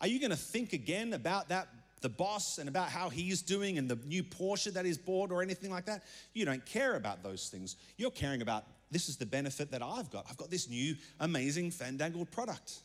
[0.00, 1.68] Are you going to think again about that
[2.00, 5.42] the boss and about how he's doing and the new Porsche that he's bought or
[5.42, 6.04] anything like that.
[6.32, 7.76] You don't care about those things.
[7.96, 10.26] You're caring about this is the benefit that I've got.
[10.28, 12.80] I've got this new amazing fandangled product.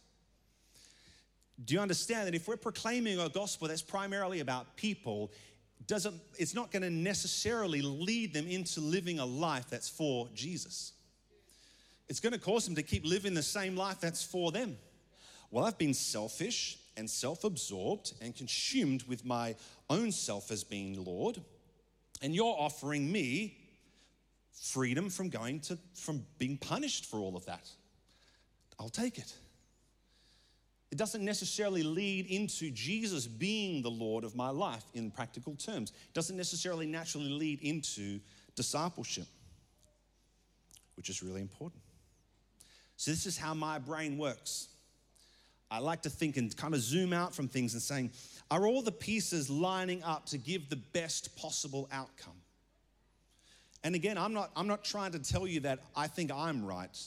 [1.63, 5.31] Do you understand that if we're proclaiming a gospel that's primarily about people,
[5.87, 10.93] doesn't it's not going to necessarily lead them into living a life that's for Jesus.
[12.07, 14.77] It's going to cause them to keep living the same life that's for them.
[15.49, 19.55] Well, I've been selfish and self absorbed and consumed with my
[19.89, 21.41] own self as being Lord.
[22.21, 23.57] And you're offering me
[24.51, 27.69] freedom from going to, from being punished for all of that.
[28.79, 29.33] I'll take it.
[30.91, 35.91] It doesn't necessarily lead into Jesus being the Lord of my life in practical terms.
[35.91, 38.19] It doesn't necessarily naturally lead into
[38.55, 39.27] discipleship,
[40.95, 41.81] which is really important.
[42.97, 44.69] So, this is how my brain works.
[45.71, 48.11] I like to think and kind of zoom out from things and saying,
[48.51, 52.35] are all the pieces lining up to give the best possible outcome?
[53.83, 56.97] And again, I'm not, I'm not trying to tell you that I think I'm right.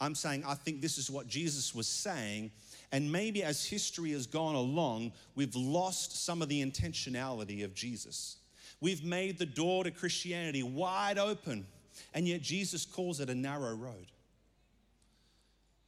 [0.00, 2.50] I'm saying I think this is what Jesus was saying.
[2.92, 8.36] And maybe as history has gone along, we've lost some of the intentionality of Jesus.
[8.80, 11.66] We've made the door to Christianity wide open,
[12.12, 14.06] and yet Jesus calls it a narrow road.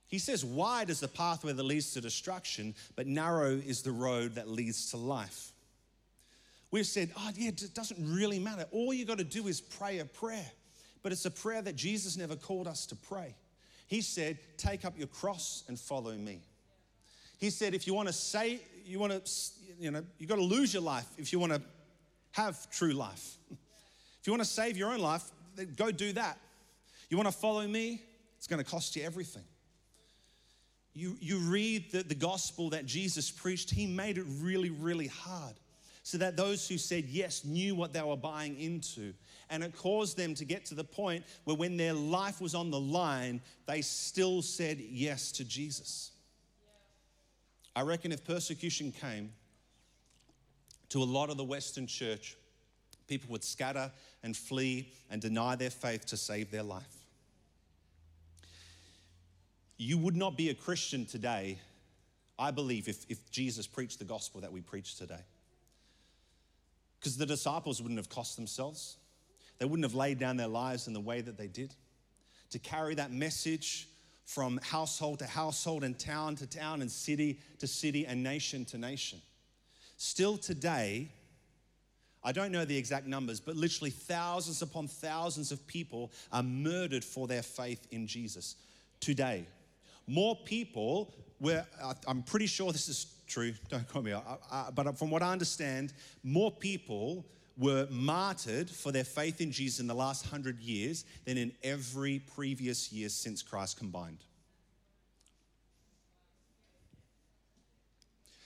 [0.09, 4.35] He says, Wide is the pathway that leads to destruction, but narrow is the road
[4.35, 5.53] that leads to life.
[6.71, 8.65] We've said, Oh, yeah, it doesn't really matter.
[8.73, 10.51] All you got to do is pray a prayer.
[11.03, 13.35] But it's a prayer that Jesus never called us to pray.
[13.87, 16.41] He said, Take up your cross and follow me.
[17.39, 19.33] He said, If you want to say, you want to,
[19.79, 21.61] you know, you got to lose your life if you want to
[22.33, 23.37] have true life.
[23.51, 25.23] If you want to save your own life,
[25.55, 26.39] then go do that.
[27.11, 28.03] You want to follow me?
[28.39, 29.45] It's going to cost you everything
[30.99, 35.55] you, you read the, the gospel that Jesus preached, he made it really, really hard
[36.03, 39.13] so that those who said yes knew what they were buying into.
[39.51, 42.71] And it caused them to get to the point where when their life was on
[42.71, 46.13] the line, they still said yes to Jesus.
[47.77, 49.33] I reckon if persecution came
[50.89, 52.37] to a lot of the Western church,
[53.07, 56.98] people would scatter and flee and deny their faith to save their life.
[59.79, 61.59] You would not be a Christian today,
[62.37, 65.21] I believe, if, if Jesus preached the gospel that we preach today.
[66.99, 68.97] Because the disciples wouldn't have cost themselves,
[69.59, 71.75] they wouldn't have laid down their lives in the way that they did.
[72.51, 73.89] To carry that message
[74.25, 78.79] from household to household and town to town and city to city and nation to
[78.79, 79.21] nation.
[79.97, 81.09] Still today,
[82.23, 87.05] I don't know the exact numbers, but literally thousands upon thousands of people are murdered
[87.05, 88.57] for their faith in Jesus
[89.01, 89.47] today.
[90.09, 91.65] More people were,
[92.09, 94.15] I'm pretty sure this is true, don't call me,
[94.75, 95.93] but from what I understand,
[96.25, 97.27] more people
[97.59, 102.21] were martyred for their faith in Jesus in the last hundred years than in every
[102.21, 104.25] previous year since Christ combined.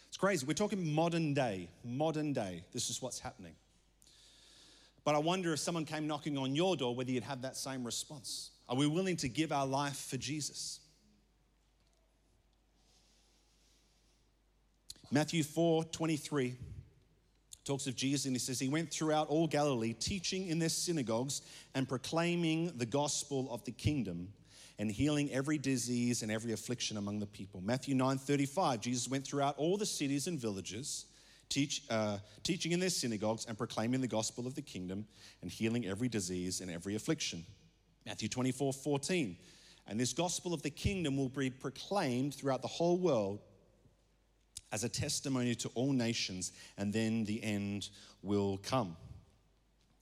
[0.09, 0.44] It's crazy.
[0.44, 2.64] We're talking modern day, modern day.
[2.72, 3.55] This is what's happening.
[5.05, 7.85] But I wonder if someone came knocking on your door, whether you'd have that same
[7.85, 8.51] response.
[8.68, 10.81] Are we willing to give our life for Jesus?
[15.12, 16.57] Matthew 4 23
[17.66, 21.42] talks of Jesus and he says, He went throughout all Galilee, teaching in their synagogues
[21.75, 24.33] and proclaiming the gospel of the kingdom
[24.79, 27.61] and healing every disease and every affliction among the people.
[27.61, 31.05] Matthew 9 35, Jesus went throughout all the cities and villages,
[31.51, 35.05] teach, uh, teaching in their synagogues and proclaiming the gospel of the kingdom
[35.42, 37.44] and healing every disease and every affliction.
[38.07, 39.37] Matthew 24 14,
[39.88, 43.40] and this gospel of the kingdom will be proclaimed throughout the whole world
[44.72, 47.90] as a testimony to all nations, and then the end
[48.22, 48.96] will come.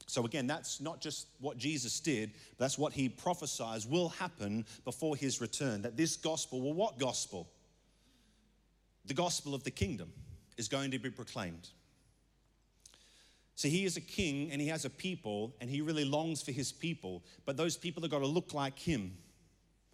[0.07, 4.65] So, again, that's not just what Jesus did, but that's what he prophesies will happen
[4.85, 5.83] before his return.
[5.83, 7.49] That this gospel, well, what gospel?
[9.05, 10.13] The gospel of the kingdom
[10.57, 11.69] is going to be proclaimed.
[13.55, 16.51] So he is a king and he has a people and he really longs for
[16.51, 19.13] his people, but those people have got to look like him.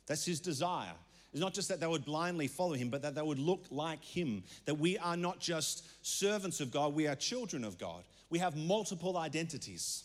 [0.07, 0.95] That's his desire.
[1.37, 4.03] It's not just that they would blindly follow him, but that they would look like
[4.03, 4.43] him.
[4.65, 8.05] That we are not just servants of God, we are children of God.
[8.31, 10.05] We have multiple identities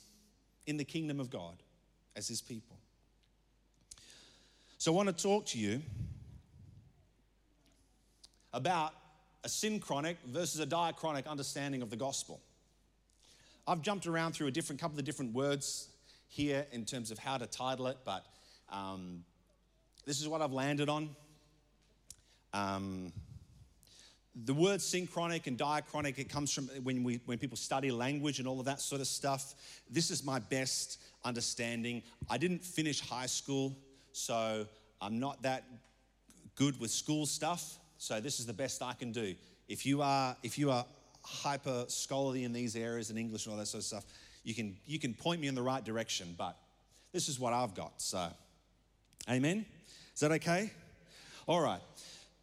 [0.67, 1.55] in the kingdom of God
[2.17, 2.75] as his people.
[4.77, 5.81] So I want to talk to you
[8.51, 8.91] about
[9.45, 12.41] a synchronic versus a diachronic understanding of the gospel.
[13.65, 15.87] I've jumped around through a different couple of different words
[16.27, 18.25] here in terms of how to title it, but
[18.69, 19.23] um,
[20.05, 21.15] this is what I've landed on.
[22.53, 23.11] Um,
[24.45, 28.47] the word synchronic and diachronic, it comes from when, we, when people study language and
[28.47, 29.55] all of that sort of stuff.
[29.89, 32.01] This is my best understanding.
[32.29, 33.75] I didn't finish high school,
[34.13, 34.65] so
[35.01, 35.65] I'm not that
[36.55, 37.77] good with school stuff.
[37.97, 39.35] So this is the best I can do.
[39.67, 40.85] If you are, if you are
[41.23, 44.05] hyper scholarly in these areas in English and all that sort of stuff,
[44.43, 46.57] you can, you can point me in the right direction, but
[47.11, 48.01] this is what I've got.
[48.01, 48.27] So,
[49.29, 49.65] amen.
[50.13, 50.71] Is that okay?
[51.47, 51.81] All right.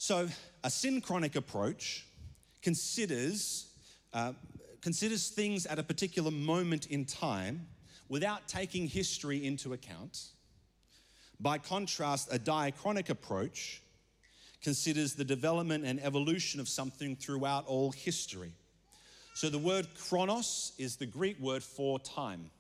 [0.01, 0.29] So,
[0.63, 2.07] a synchronic approach
[2.63, 3.67] considers,
[4.15, 4.33] uh,
[4.81, 7.67] considers things at a particular moment in time
[8.09, 10.27] without taking history into account.
[11.41, 13.83] By contrast, a diachronic approach
[14.63, 18.53] considers the development and evolution of something throughout all history.
[19.35, 22.53] So, the word chronos is the Greek word for time.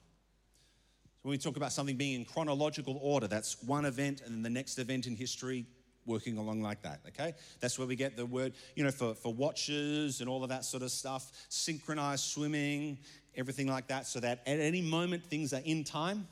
[1.04, 4.42] So When we talk about something being in chronological order, that's one event and then
[4.42, 5.66] the next event in history
[6.08, 7.34] working along like that, okay?
[7.60, 10.64] That's where we get the word, you know, for, for watches and all of that
[10.64, 12.98] sort of stuff, synchronized swimming,
[13.36, 16.26] everything like that, so that at any moment things are in time.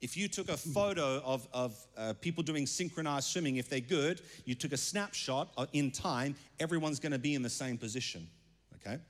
[0.00, 4.20] If you took a photo of, of uh, people doing synchronized swimming, if they're good,
[4.44, 8.28] you took a snapshot in time, everyone's gonna be in the same position,
[8.76, 9.00] okay?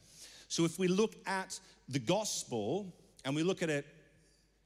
[0.48, 1.58] So if we look at
[1.88, 3.86] the gospel and we look at it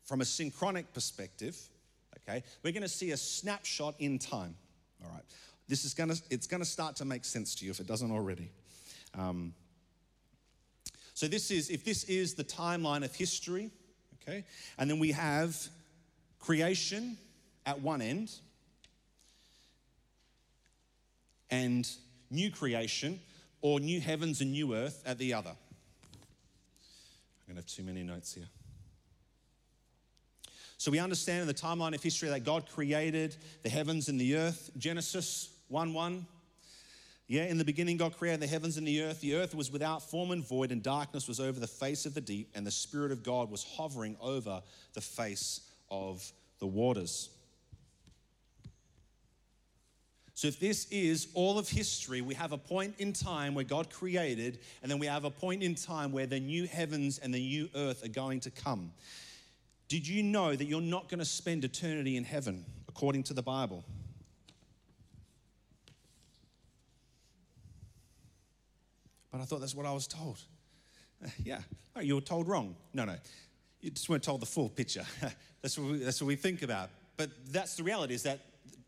[0.05, 1.57] from a synchronic perspective,
[2.29, 4.55] okay, we're going to see a snapshot in time.
[5.05, 5.23] All right.
[5.69, 7.87] This is going to, it's going to start to make sense to you if it
[7.87, 8.51] doesn't already.
[9.15, 9.55] Um,
[11.15, 13.71] so this is, if this is the timeline of history,
[14.23, 14.45] okay,
[14.79, 15.57] and then we have
[16.39, 17.17] creation
[17.67, 18.31] at one end
[21.51, 21.89] and
[22.31, 23.21] new creation
[23.61, 25.51] or new heavens and new earth at the other.
[25.51, 28.49] I'm going to have too many notes here.
[30.79, 34.37] So we understand in the timeline of history that God created the heavens and the
[34.37, 34.71] earth.
[34.79, 36.25] Genesis 1 1.
[37.27, 39.21] Yeah, in the beginning, God created the heavens and the earth.
[39.21, 42.23] The earth was without form and void, and darkness was over the face of the
[42.23, 44.63] deep, and the Spirit of God was hovering over
[44.95, 45.61] the face
[45.91, 47.29] of the waters.
[50.33, 53.91] So, if this is all of history, we have a point in time where God
[53.91, 57.41] created, and then we have a point in time where the new heavens and the
[57.41, 58.93] new earth are going to come.
[59.89, 63.43] Did you know that you're not going to spend eternity in heaven according to the
[63.43, 63.85] Bible?
[69.33, 70.41] But I thought that's what I was told.
[71.43, 71.61] yeah.
[71.97, 72.77] Oh, you were told wrong.
[72.93, 73.17] No, no.
[73.81, 75.05] You just weren't told the full picture.
[75.63, 76.91] that's, what we, that's what we think about.
[77.17, 78.41] But that's the reality is that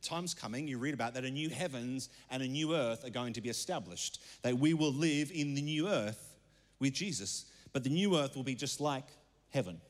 [0.03, 3.32] time's coming, you read about that a new heavens and a new earth are going
[3.34, 4.20] to be established.
[4.42, 6.36] That we will live in the new earth
[6.78, 7.46] with Jesus.
[7.72, 9.07] But the new earth will be just like
[9.51, 9.80] heaven.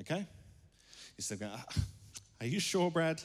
[0.00, 0.26] Okay?
[1.16, 1.64] You said, ah,
[2.40, 3.22] Are you sure, Brad?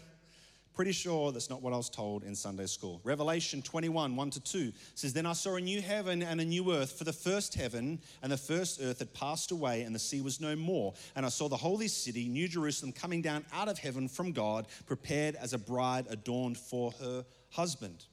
[0.77, 3.01] Pretty sure that's not what I was told in Sunday school.
[3.03, 6.71] Revelation 21, 1 to 2 says, Then I saw a new heaven and a new
[6.71, 10.21] earth, for the first heaven and the first earth had passed away, and the sea
[10.21, 10.93] was no more.
[11.15, 14.67] And I saw the holy city, New Jerusalem, coming down out of heaven from God,
[14.85, 18.05] prepared as a bride adorned for her husband.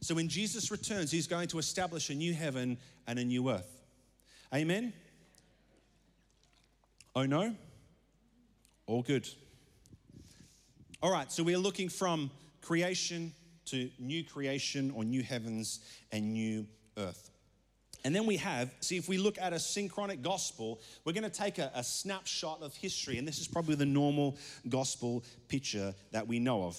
[0.00, 3.82] So when Jesus returns, he's going to establish a new heaven and a new earth.
[4.54, 4.92] Amen?
[7.16, 7.56] Oh no?
[8.92, 9.26] All good.
[11.02, 12.30] All right, so we're looking from
[12.60, 13.32] creation
[13.64, 15.80] to new creation or new heavens
[16.12, 16.66] and new
[16.98, 17.30] earth.
[18.04, 21.30] And then we have, see, if we look at a synchronic gospel, we're going to
[21.30, 24.36] take a, a, snapshot of history, and this is probably the normal
[24.68, 26.78] gospel picture that we know of.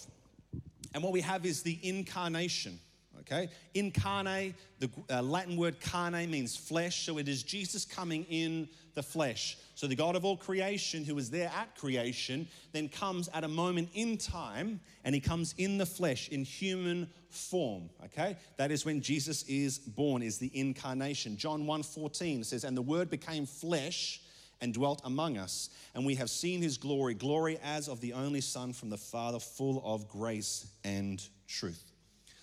[0.94, 2.80] And what we have is the incarnation
[3.24, 3.50] okay?
[3.74, 9.04] Incarnate, the uh, Latin word carne means flesh, so it is Jesus coming in the
[9.04, 9.58] flesh.
[9.76, 13.48] So the God of all creation, who was there at creation, then comes at a
[13.48, 18.38] moment in time and he comes in the flesh in human form, okay?
[18.58, 21.38] That is when Jesus is born, is the incarnation.
[21.38, 24.22] John 1:14 says, "And the word became flesh
[24.62, 28.42] and dwelt among us, and we have seen his glory, glory as of the only
[28.42, 31.84] Son from the Father, full of grace and truth."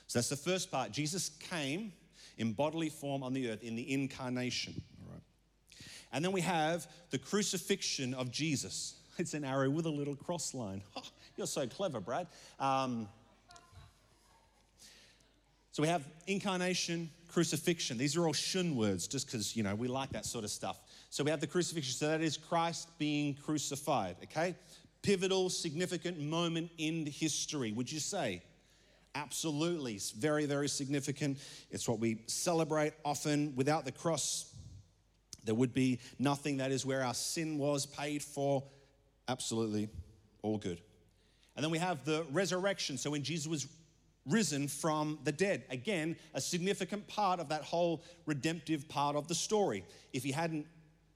[0.09, 0.91] So that's the first part.
[0.91, 1.93] Jesus came
[2.37, 4.83] in bodily form on the earth in the incarnation.
[6.13, 8.95] And then we have the crucifixion of Jesus.
[9.19, 10.83] It's an arrow with a little cross line.
[10.97, 11.03] Oh,
[11.37, 12.27] you're so clever, Brad.
[12.59, 13.07] Um,
[15.73, 17.99] so we have incarnation, crucifixion.
[17.99, 20.81] These are all shun words just because, you know, we like that sort of stuff.
[21.11, 21.93] So we have the crucifixion.
[21.93, 24.57] So that is Christ being crucified, okay?
[25.03, 28.43] Pivotal, significant moment in history, would you say?
[29.15, 29.95] Absolutely.
[29.95, 31.39] It's very, very significant.
[31.71, 33.55] It's what we celebrate often.
[33.57, 34.50] Without the cross,
[35.45, 36.59] there would be nothing.
[36.59, 38.63] That is where our sin was paid for.
[39.29, 39.89] Absolutely
[40.43, 40.81] all good.
[41.57, 42.97] And then we have the resurrection.
[42.99, 43.69] So when Jesus was
[44.27, 49.35] risen from the dead, again, a significant part of that whole redemptive part of the
[49.35, 49.85] story.
[50.13, 50.67] If he hadn't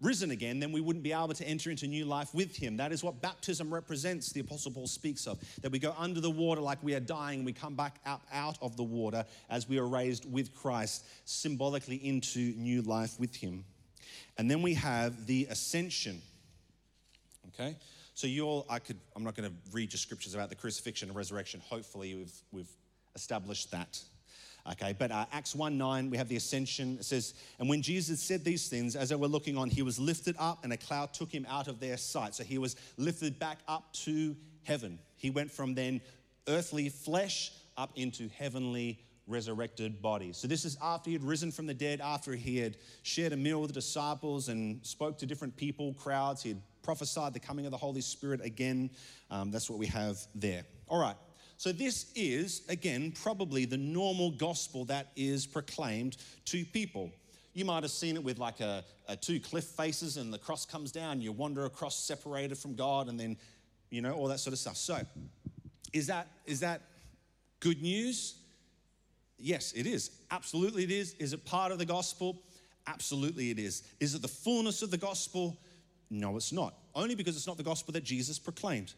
[0.01, 2.77] risen again, then we wouldn't be able to enter into new life with him.
[2.77, 5.39] That is what baptism represents, the Apostle Paul speaks of.
[5.63, 8.59] That we go under the water like we are dying, we come back up out
[8.61, 13.65] of the water as we are raised with Christ, symbolically into new life with him.
[14.39, 16.21] And then we have the ascension.
[17.49, 17.77] Okay?
[18.15, 21.09] So you all, I could, I'm not going to read your scriptures about the crucifixion
[21.09, 21.61] and resurrection.
[21.69, 22.77] Hopefully we've, we've
[23.15, 24.01] established that.
[24.73, 26.97] Okay, but uh, Acts 1 9, we have the ascension.
[26.99, 29.99] It says, And when Jesus said these things, as they were looking on, he was
[29.99, 32.35] lifted up, and a cloud took him out of their sight.
[32.35, 34.99] So he was lifted back up to heaven.
[35.17, 36.01] He went from then
[36.49, 40.33] earthly flesh up into heavenly resurrected body.
[40.33, 43.37] So this is after he had risen from the dead, after he had shared a
[43.37, 46.43] meal with the disciples and spoke to different people, crowds.
[46.43, 48.91] He had prophesied the coming of the Holy Spirit again.
[49.31, 50.65] Um, that's what we have there.
[50.89, 51.17] All right.
[51.57, 56.17] So, this is, again, probably the normal gospel that is proclaimed
[56.47, 57.11] to people.
[57.55, 60.67] You might have seen it with like a, a, two cliff faces and the cross
[60.67, 63.37] comes down, you wander across separated from God, and then,
[63.91, 64.77] you know, all that sort of stuff.
[64.77, 65.01] So,
[65.93, 66.83] is that, is that
[67.61, 68.35] good news?
[69.39, 70.11] Yes, it is.
[70.31, 71.15] Absolutely, it is.
[71.15, 72.43] Is it part of the gospel?
[72.87, 73.83] Absolutely, it is.
[74.01, 75.57] Is it the fullness of the gospel?
[76.11, 76.75] No, it's not.
[76.95, 78.95] Only because it's not the gospel that Jesus proclaimed.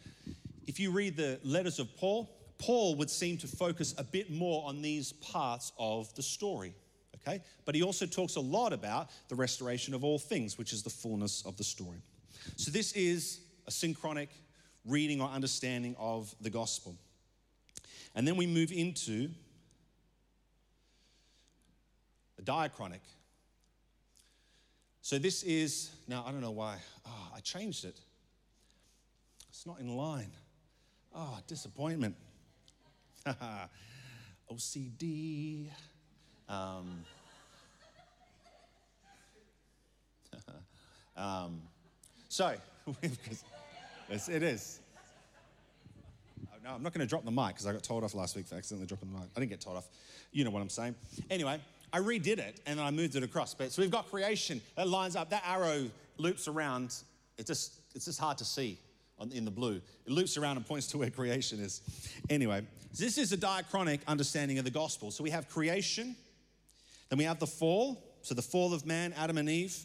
[0.66, 4.66] If you read the letters of Paul, Paul would seem to focus a bit more
[4.66, 6.74] on these parts of the story.
[7.16, 7.42] Okay?
[7.64, 10.90] But he also talks a lot about the restoration of all things, which is the
[10.90, 11.98] fullness of the story.
[12.56, 14.30] So this is a synchronic
[14.84, 16.96] reading or understanding of the gospel.
[18.14, 19.28] And then we move into
[22.35, 23.00] a diachronic.
[25.02, 28.00] So this is, now I don't know why, oh, I changed it.
[29.50, 30.30] It's not in line.
[31.14, 32.16] Oh, disappointment.
[34.52, 35.68] OCD.
[36.48, 37.04] Um,
[41.16, 41.62] um,
[42.28, 42.54] so,
[44.10, 44.80] it is.
[46.46, 48.36] Oh, no, I'm not going to drop the mic because I got told off last
[48.36, 49.28] week for accidentally dropping the mic.
[49.36, 49.88] I didn't get told off.
[50.32, 50.94] You know what I'm saying.
[51.30, 51.60] Anyway,
[51.92, 53.54] I redid it and then I moved it across.
[53.54, 55.30] But so we've got creation that lines up.
[55.30, 56.94] That arrow loops around.
[57.38, 58.78] It's just it's just hard to see
[59.32, 59.80] in the blue.
[60.04, 61.80] It loops around and points to where creation is.
[62.28, 62.66] Anyway,
[62.98, 65.10] this is a diachronic understanding of the gospel.
[65.10, 66.16] So we have creation,
[67.08, 68.02] then we have the fall.
[68.22, 69.78] So the fall of man, Adam and Eve.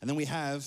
[0.00, 0.66] And then we have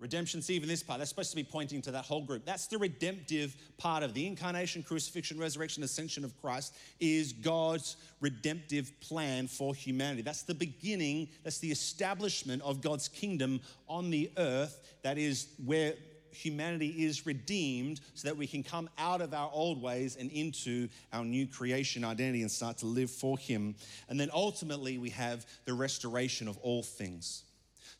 [0.00, 0.40] redemption.
[0.42, 2.44] See, even this part, that's supposed to be pointing to that whole group.
[2.44, 8.98] That's the redemptive part of the incarnation, crucifixion, resurrection, ascension of Christ, is God's redemptive
[9.00, 10.22] plan for humanity.
[10.22, 14.96] That's the beginning, that's the establishment of God's kingdom on the earth.
[15.02, 15.94] That is where
[16.32, 20.88] humanity is redeemed so that we can come out of our old ways and into
[21.12, 23.74] our new creation identity and start to live for Him.
[24.08, 27.44] And then ultimately, we have the restoration of all things.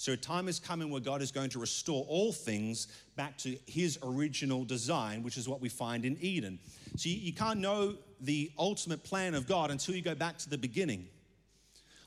[0.01, 3.55] So, a time is coming where God is going to restore all things back to
[3.67, 6.59] His original design, which is what we find in Eden.
[6.97, 10.49] So, you, you can't know the ultimate plan of God until you go back to
[10.49, 11.07] the beginning.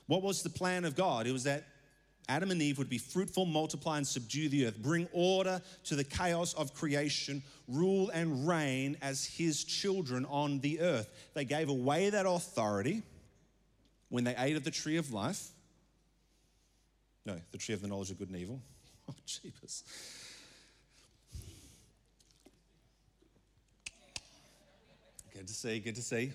[0.08, 1.28] What was the plan of God?
[1.28, 1.66] It was that
[2.28, 6.02] Adam and Eve would be fruitful, multiply, and subdue the earth, bring order to the
[6.02, 11.08] chaos of creation, rule and reign as his children on the earth.
[11.34, 13.04] They gave away that authority
[14.08, 15.50] when they ate of the tree of life.
[17.26, 18.60] No, the tree of the knowledge of good and evil.
[19.06, 19.84] Oh, jeepers.
[25.34, 26.32] Good to see, good to see.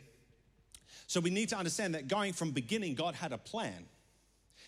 [1.07, 3.85] So we need to understand that going from beginning, God had a plan.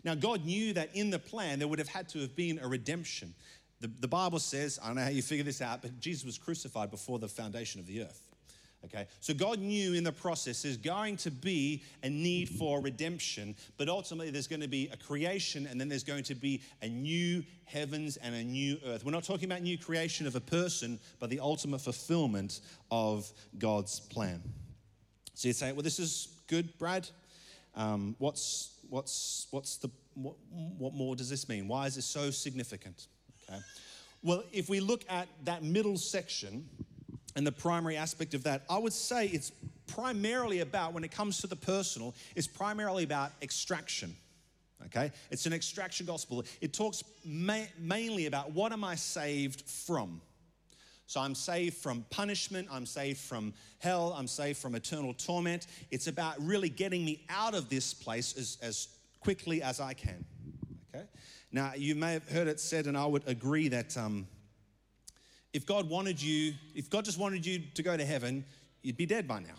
[0.04, 2.68] Now, God knew that in the plan there would have had to have been a
[2.68, 3.36] redemption.
[3.82, 6.40] The, the Bible says, I don't know how you figure this out, but Jesus was
[6.40, 8.31] crucified before the foundation of the earth.
[8.84, 13.56] Okay, so God knew in the process there's going to be a need for redemption,
[13.78, 16.88] but ultimately there's going to be a creation and then there's going to be a
[16.88, 19.06] new heavens and a new earth.
[19.06, 24.00] We're not talking about new creation of a person, but the ultimate fulfillment of God's
[24.00, 24.42] plan.
[25.36, 27.08] So you'd say, well, this is good, Brad.
[27.76, 30.36] Um, what's what's, what's the, what,
[30.78, 31.68] what more does this mean?
[31.68, 33.08] Why is this so significant?
[33.50, 33.60] Okay.
[34.22, 36.68] Well, if we look at that middle section
[37.36, 39.52] and the primary aspect of that, I would say it's
[39.88, 44.16] primarily about, when it comes to the personal, it's primarily about extraction.
[44.88, 45.12] Okay?
[45.30, 46.44] It's an extraction gospel.
[46.60, 50.22] It talks ma- mainly about what am I saved from?
[51.08, 55.68] So I'm saved from punishment, I'm saved from hell, I'm saved from eternal torment.
[55.92, 58.88] It's about really getting me out of this place as, as
[59.20, 60.24] quickly as I can.
[60.96, 61.06] Okay?
[61.52, 64.26] Now, you may have heard it said, and I would agree that um,
[65.54, 68.46] if God wanted you, if God just wanted you to go to heaven,
[68.82, 69.56] you'd be dead by now.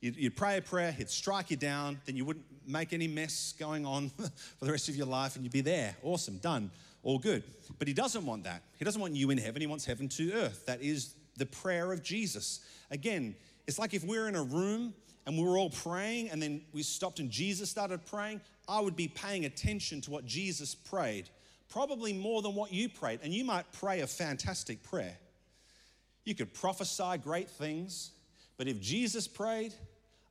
[0.00, 3.52] You'd, you'd, pray a prayer, he'd strike you down, then you wouldn't make any mess
[3.58, 4.08] going on
[4.58, 5.96] for the rest of your life, and you'd be there.
[6.02, 6.70] Awesome, done
[7.02, 7.42] all good.
[7.78, 8.62] But he doesn't want that.
[8.76, 10.66] He doesn't want you in heaven, he wants heaven to earth.
[10.66, 12.60] That is the prayer of Jesus.
[12.90, 13.34] Again,
[13.66, 14.94] it's like if we're in a room
[15.26, 18.96] and we were all praying and then we stopped and Jesus started praying, I would
[18.96, 21.30] be paying attention to what Jesus prayed,
[21.68, 23.20] probably more than what you prayed.
[23.22, 25.16] And you might pray a fantastic prayer.
[26.24, 28.10] You could prophesy great things,
[28.56, 29.72] but if Jesus prayed,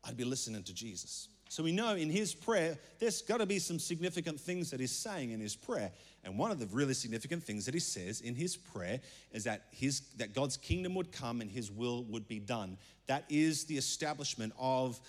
[0.04, 1.30] I'd be listening to Jesus.
[1.50, 4.92] So we know in his prayer, there's got to be some significant things that he's
[4.92, 5.92] saying in his prayer.
[6.24, 9.00] And one of the really significant things that he says in his prayer
[9.32, 12.78] is that, his, that God's kingdom would come and his will would be done.
[13.08, 15.00] That is the establishment of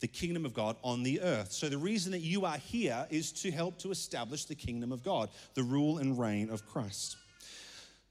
[0.00, 1.52] the kingdom of God on the earth.
[1.52, 5.02] So the reason that you are here is to help to establish the kingdom of
[5.02, 7.16] God, the rule and reign of Christ.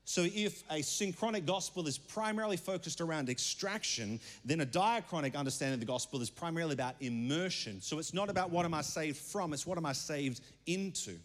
[0.09, 5.79] So, if a synchronic gospel is primarily focused around extraction, then a diachronic understanding of
[5.81, 7.81] the gospel is primarily about immersion.
[7.81, 11.19] So, it's not about what am I saved from, it's what am I saved into.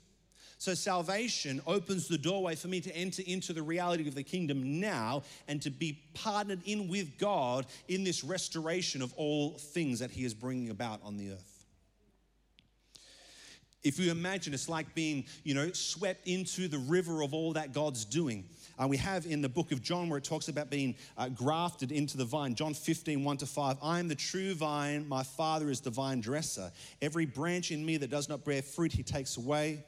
[0.62, 4.78] So, salvation opens the doorway for me to enter into the reality of the kingdom
[4.78, 10.12] now and to be partnered in with God in this restoration of all things that
[10.12, 11.64] He is bringing about on the earth.
[13.82, 17.72] If you imagine, it's like being, you know, swept into the river of all that
[17.72, 18.44] God's doing.
[18.80, 21.90] Uh, we have in the book of John where it talks about being uh, grafted
[21.90, 22.54] into the vine.
[22.54, 23.78] John 15, 1 to 5.
[23.82, 26.70] I am the true vine, my Father is the vine dresser.
[27.00, 29.82] Every branch in me that does not bear fruit, he takes away.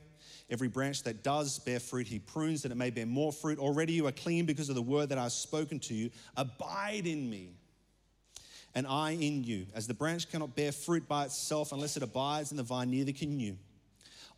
[0.50, 3.58] Every branch that does bear fruit, he prunes that it may bear more fruit.
[3.58, 6.10] Already you are clean because of the word that I've spoken to you.
[6.36, 7.54] Abide in me,
[8.74, 9.66] and I in you.
[9.74, 13.12] As the branch cannot bear fruit by itself unless it abides in the vine, neither
[13.12, 13.56] can you.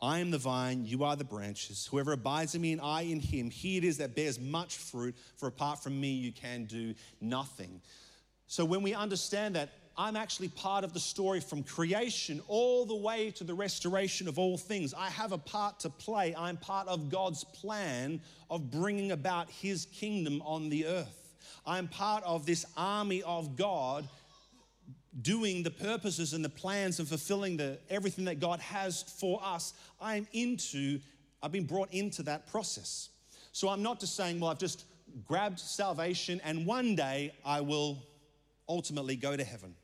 [0.00, 1.88] I am the vine, you are the branches.
[1.90, 5.16] Whoever abides in me and I in him, he it is that bears much fruit,
[5.36, 7.80] for apart from me, you can do nothing.
[8.46, 12.94] So when we understand that I'm actually part of the story from creation all the
[12.94, 14.92] way to the restoration of all things.
[14.92, 16.34] I have a part to play.
[16.36, 18.20] I'm part of God's plan
[18.50, 21.34] of bringing about his kingdom on the earth.
[21.64, 24.06] I'm part of this army of God
[25.22, 29.72] doing the purposes and the plans and fulfilling the everything that God has for us,
[30.00, 31.00] I'm into,
[31.42, 33.08] I've been brought into that process.
[33.52, 34.84] So I'm not just saying, well, I've just
[35.26, 38.02] grabbed salvation and one day I will
[38.68, 39.74] ultimately go to heaven.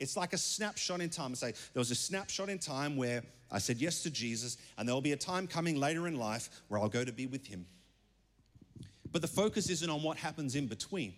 [0.00, 1.32] It's like a snapshot in time.
[1.32, 4.88] I say there was a snapshot in time where I said yes to Jesus, and
[4.88, 7.46] there will be a time coming later in life where I'll go to be with
[7.46, 7.66] him.
[9.12, 11.14] But the focus isn't on what happens in between.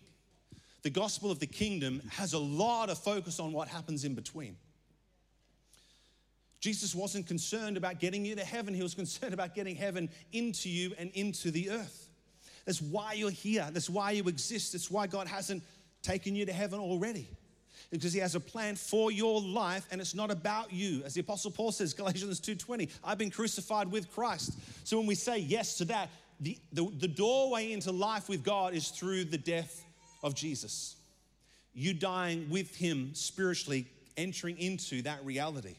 [0.82, 4.56] The gospel of the kingdom has a lot of focus on what happens in between.
[6.58, 10.68] Jesus wasn't concerned about getting you to heaven, he was concerned about getting heaven into
[10.68, 12.08] you and into the earth.
[12.64, 15.62] That's why you're here, that's why you exist, that's why God hasn't
[16.02, 17.28] taken you to heaven already.
[17.92, 21.02] Because he has a plan for your life and it's not about you.
[21.04, 24.54] As the apostle Paul says, Galatians 2:20, I've been crucified with Christ.
[24.82, 26.08] So when we say yes to that,
[26.40, 29.84] the, the, the doorway into life with God is through the death
[30.22, 30.96] of Jesus.
[31.74, 33.86] You dying with him spiritually,
[34.16, 35.76] entering into that reality.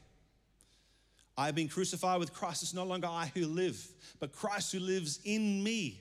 [1.35, 2.61] I have been crucified with Christ.
[2.61, 3.85] It's no longer I who live,
[4.19, 5.99] but Christ who lives in me.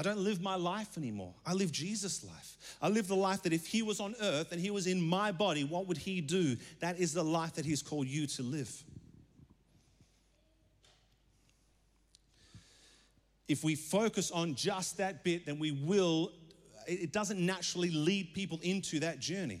[0.00, 1.34] I don't live my life anymore.
[1.44, 2.56] I live Jesus' life.
[2.80, 5.30] I live the life that if he was on earth and he was in my
[5.30, 6.56] body, what would he do?
[6.78, 8.82] That is the life that he's called you to live.
[13.46, 16.32] If we focus on just that bit, then we will,
[16.86, 19.60] it doesn't naturally lead people into that journey.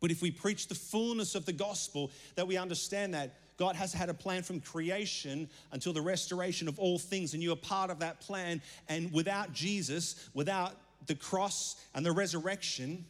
[0.00, 3.92] But if we preach the fullness of the gospel, that we understand that God has
[3.92, 7.90] had a plan from creation until the restoration of all things, and you are part
[7.90, 8.60] of that plan.
[8.88, 10.72] And without Jesus, without
[11.06, 13.04] the cross and the resurrection,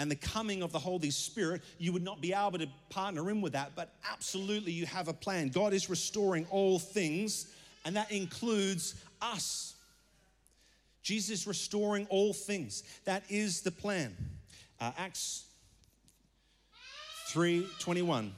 [0.00, 3.40] and the coming of the Holy Spirit, you would not be able to partner in
[3.40, 3.76] with that.
[3.76, 5.50] But absolutely, you have a plan.
[5.50, 7.46] God is restoring all things,
[7.84, 9.76] and that includes us.
[11.04, 12.82] Jesus restoring all things.
[13.04, 14.16] That is the plan.
[14.80, 15.44] Uh, Acts
[17.28, 18.32] 3:21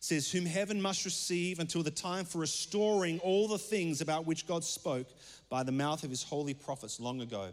[0.00, 4.46] says, Whom heaven must receive until the time for restoring all the things about which
[4.46, 5.06] God spoke
[5.48, 7.48] by the mouth of his holy prophets long ago.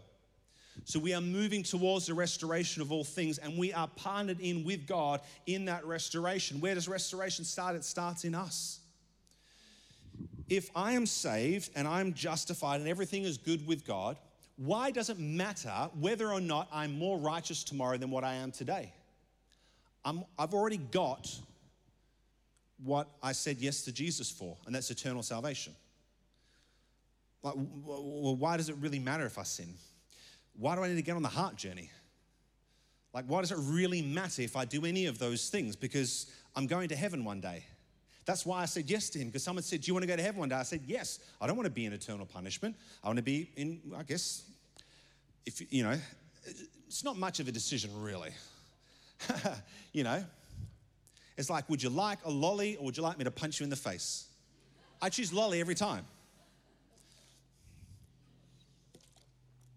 [0.84, 4.62] So we are moving towards the restoration of all things, and we are partnered in
[4.64, 6.60] with God in that restoration.
[6.60, 7.76] Where does restoration start?
[7.76, 8.80] It starts in us.
[10.48, 14.16] If I am saved and I'm justified and everything is good with God,
[14.56, 18.52] why does it matter whether or not I'm more righteous tomorrow than what I am
[18.52, 18.92] today?
[20.04, 21.28] I'm, I've already got
[22.82, 25.74] what I said yes to Jesus for, and that's eternal salvation.
[27.42, 29.74] Like, well, why does it really matter if I sin?
[30.58, 31.90] Why do I need to get on the heart journey?
[33.14, 35.76] Like, why does it really matter if I do any of those things?
[35.76, 37.64] Because I'm going to heaven one day.
[38.24, 40.16] That's why I said yes to him, because someone said, Do you want to go
[40.16, 40.56] to heaven one day?
[40.56, 41.20] I said, Yes.
[41.40, 42.74] I don't want to be in eternal punishment.
[43.04, 44.42] I want to be in, I guess,
[45.46, 45.96] if, you know,
[46.86, 48.30] it's not much of a decision, really.
[49.92, 50.24] you know,
[51.36, 53.64] it's like, would you like a lolly or would you like me to punch you
[53.64, 54.26] in the face?
[55.00, 56.06] I choose lolly every time.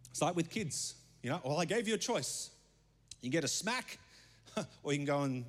[0.09, 2.49] It's like with kids, you know, well, I gave you a choice.
[3.21, 3.99] You can get a smack,
[4.83, 5.45] or you can go and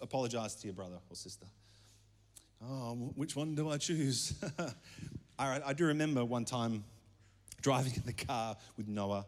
[0.00, 1.46] apologize to your brother or sister.
[2.62, 4.34] Oh, which one do I choose?
[5.38, 6.84] All right, I do remember one time
[7.62, 9.24] driving in the car with Noah.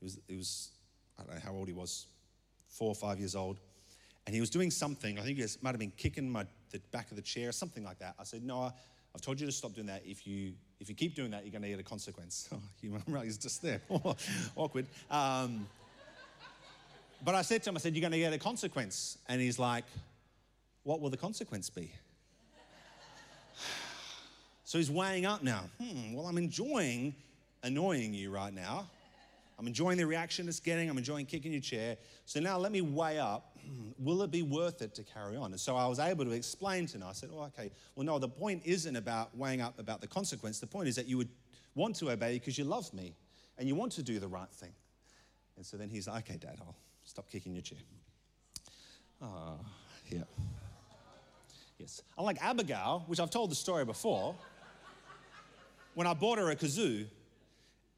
[0.00, 0.70] It was, it was
[1.18, 2.06] I don't know how old he was,
[2.68, 3.58] four or five years old,
[4.26, 5.18] and he was doing something.
[5.18, 7.98] I think he might have been kicking my, the back of the chair, something like
[7.98, 8.14] that.
[8.18, 8.74] I said, Noah,
[9.14, 10.02] I've told you to stop doing that.
[10.06, 12.48] If you if you keep doing that, you're going to get a consequence.
[12.54, 13.80] Oh, he, he's just there.
[14.56, 14.86] Awkward.
[15.10, 15.68] Um,
[17.24, 19.16] but I said to him, I said, you're going to get a consequence.
[19.28, 19.84] And he's like,
[20.82, 21.92] what will the consequence be?
[24.64, 25.62] so he's weighing up now.
[25.80, 27.14] Hmm, well, I'm enjoying
[27.62, 28.88] annoying you right now.
[29.58, 30.90] I'm enjoying the reaction it's getting.
[30.90, 31.96] I'm enjoying kicking your chair.
[32.24, 33.51] So now let me weigh up
[33.98, 35.52] will it be worth it to carry on?
[35.52, 37.04] And so I was able to explain to him.
[37.04, 40.58] I said, oh, okay, well, no, the point isn't about weighing up about the consequence.
[40.58, 41.28] The point is that you would
[41.74, 43.14] want to obey because you love me
[43.58, 44.72] and you want to do the right thing.
[45.56, 47.78] And so then he's like, okay, Dad, I'll stop kicking your chair.
[49.20, 49.64] Ah, oh,
[50.10, 50.22] yeah.
[51.78, 52.02] Yes.
[52.18, 54.34] Unlike Abigail, which I've told the story before,
[55.94, 57.06] when I bought her a kazoo,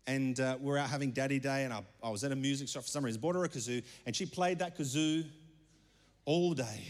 [0.07, 2.69] and uh, we are out having daddy day, and I, I, was at a music
[2.69, 5.25] shop for some reason, bought her a kazoo, and she played that kazoo
[6.25, 6.85] all day,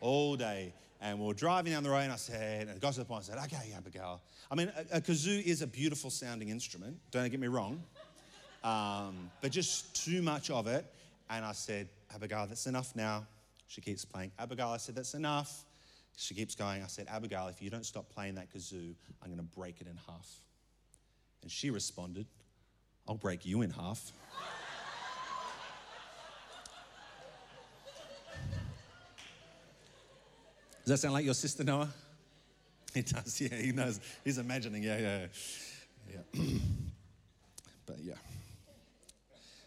[0.00, 0.72] all day.
[1.00, 3.04] And we are driving down the road, and I said, and it got to the
[3.04, 4.20] point, I said, okay, Abigail.
[4.50, 7.82] I mean, a, a kazoo is a beautiful sounding instrument, don't get me wrong,
[8.64, 10.86] um, but just too much of it.
[11.28, 13.26] And I said, Abigail, that's enough now.
[13.68, 14.30] She keeps playing.
[14.38, 15.64] Abigail, I said, that's enough.
[16.16, 16.82] She keeps going.
[16.82, 19.86] I said, Abigail, if you don't stop playing that kazoo, I'm going to break it
[19.86, 20.40] in half.
[21.42, 22.26] And she responded,
[23.06, 24.12] I'll break you in half.
[30.86, 31.88] Does that sound like your sister, Noah?
[32.94, 33.98] It does, yeah, he knows.
[34.24, 35.26] He's imagining, yeah, yeah,
[36.12, 36.42] yeah.
[37.86, 38.14] but yeah.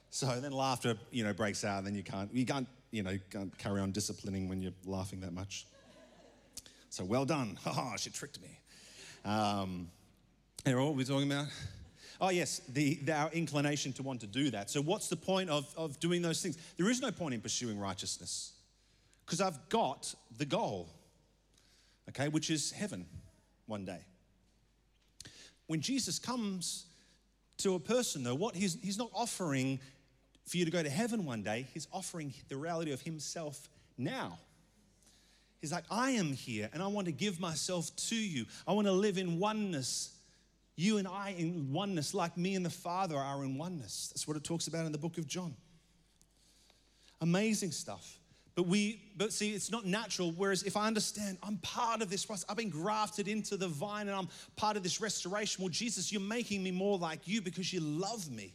[0.10, 3.18] So then laughter, you know, breaks out, and then you can't, you can't, you know,
[3.30, 5.68] can't carry on disciplining when you're laughing that much.
[6.90, 7.58] So well done.
[7.66, 8.58] Ha she tricked me.
[9.26, 9.90] Um,
[10.64, 11.48] what were we talking about?
[12.22, 14.70] Oh, yes, the, the, our inclination to want to do that.
[14.70, 16.58] So, what's the point of, of doing those things?
[16.78, 18.54] There is no point in pursuing righteousness
[19.26, 20.90] because I've got the goal,
[22.10, 23.05] okay, which is heaven
[23.66, 23.99] one day.
[25.68, 26.86] When Jesus comes
[27.57, 29.80] to a person, though, what he's, he's not offering
[30.45, 34.39] for you to go to heaven one day, he's offering the reality of himself now.
[35.62, 38.45] He's like, I am here and I want to give myself to you.
[38.68, 40.16] I want to live in oneness.
[40.76, 44.10] You and I in oneness, like me and the Father are in oneness.
[44.14, 45.53] That's what it talks about in the book of John.
[47.22, 48.19] Amazing stuff.
[48.60, 50.34] But we, but see, it's not natural.
[50.34, 54.10] Whereas if I understand I'm part of this process, I've been grafted into the vine
[54.10, 55.64] and I'm part of this restoration.
[55.64, 58.53] Well, Jesus, you're making me more like you because you love me.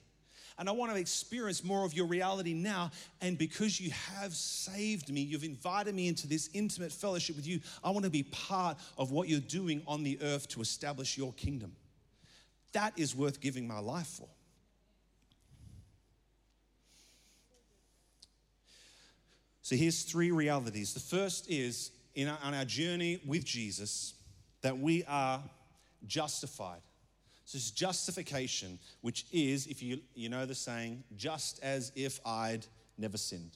[0.59, 2.91] And I want to experience more of your reality now.
[3.23, 7.61] And because you have saved me, you've invited me into this intimate fellowship with you.
[7.83, 11.33] I want to be part of what you're doing on the earth to establish your
[11.33, 11.73] kingdom.
[12.73, 14.29] That is worth giving my life for.
[19.65, 20.93] So here's three realities.
[20.93, 24.13] The first is in our, on our journey with Jesus
[24.61, 25.43] that we are
[26.07, 26.83] justified.
[27.47, 32.67] So it's justification, which is, if you, you know the saying, just as if I'd
[32.99, 33.53] never sinned.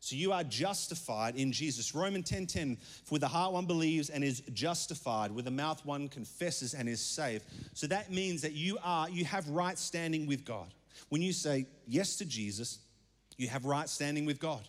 [0.00, 1.94] So you are justified in Jesus.
[1.94, 5.84] Romans 10:10, 10, for with the heart one believes and is justified, with the mouth
[5.84, 7.44] one confesses and is saved.
[7.74, 10.72] So that means that you are, you have right standing with God.
[11.10, 12.78] When you say yes to Jesus,
[13.36, 14.66] you have right standing with God.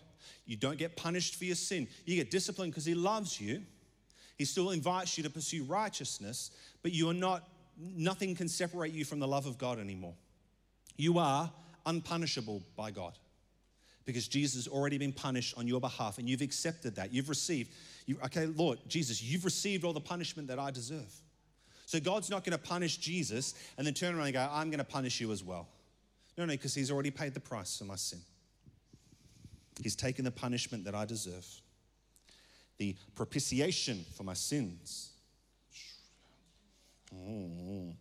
[0.47, 1.87] You don't get punished for your sin.
[2.05, 3.61] You get disciplined because He loves you.
[4.37, 7.47] He still invites you to pursue righteousness, but you are not
[7.79, 10.15] nothing can separate you from the love of God anymore.
[10.95, 11.51] You are
[11.85, 13.13] unpunishable by God
[14.05, 17.13] because Jesus has already been punished on your behalf and you've accepted that.
[17.13, 17.71] You've received,
[18.05, 21.13] you, okay, Lord, Jesus, you've received all the punishment that I deserve.
[21.85, 24.79] So God's not going to punish Jesus and then turn around and go, I'm going
[24.79, 25.67] to punish you as well.
[26.37, 28.19] No, no, because He's already paid the price for my sin.
[29.81, 31.45] He's taken the punishment that I deserve,
[32.77, 35.11] the propitiation for my sins
[37.15, 37.93] Mm.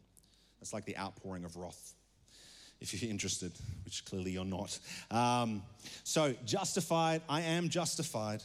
[0.60, 1.94] It's like the outpouring of wrath,
[2.80, 3.52] if you're interested,
[3.84, 4.78] which clearly you're not.
[5.10, 5.62] Um,
[6.04, 8.42] so, justified, I am justified.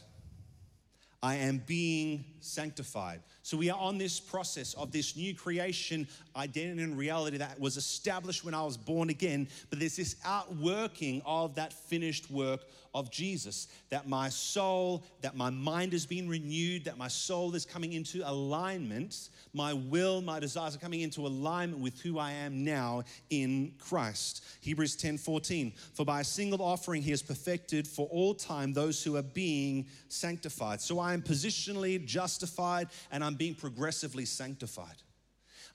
[1.22, 3.20] I am being sanctified.
[3.44, 7.76] So, we are on this process of this new creation identity and reality that was
[7.76, 12.62] established when I was born again, but there's this outworking of that finished work
[12.92, 13.68] of Jesus.
[13.90, 18.28] That my soul, that my mind has been renewed, that my soul is coming into
[18.28, 23.74] alignment my will, my desires are coming into alignment with who I am now in
[23.78, 24.44] Christ.
[24.60, 25.72] Hebrews 10 14.
[25.94, 29.86] For by a single offering he has perfected for all time those who are being
[30.08, 30.80] sanctified.
[30.80, 35.02] So I am positionally justified and I'm being progressively sanctified.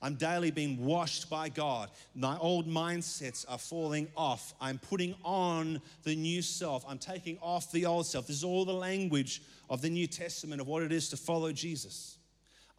[0.00, 1.90] I'm daily being washed by God.
[2.14, 4.54] My old mindsets are falling off.
[4.60, 6.84] I'm putting on the new self.
[6.88, 8.28] I'm taking off the old self.
[8.28, 11.50] This is all the language of the New Testament of what it is to follow
[11.50, 12.17] Jesus.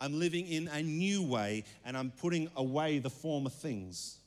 [0.02, 4.18] I'm living in a new way and I'm putting away the former things.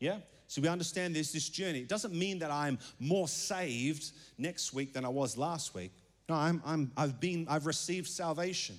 [0.00, 0.18] Yeah?
[0.46, 1.80] So we understand there's this journey.
[1.80, 5.92] It doesn't mean that I'm more saved next week than I was last week.
[6.28, 8.78] No, I'm, I'm, I've been, I've received salvation.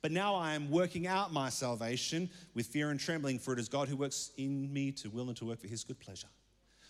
[0.00, 3.68] But now I am working out my salvation with fear and trembling, for it is
[3.68, 6.28] God who works in me to will and to work for his good pleasure.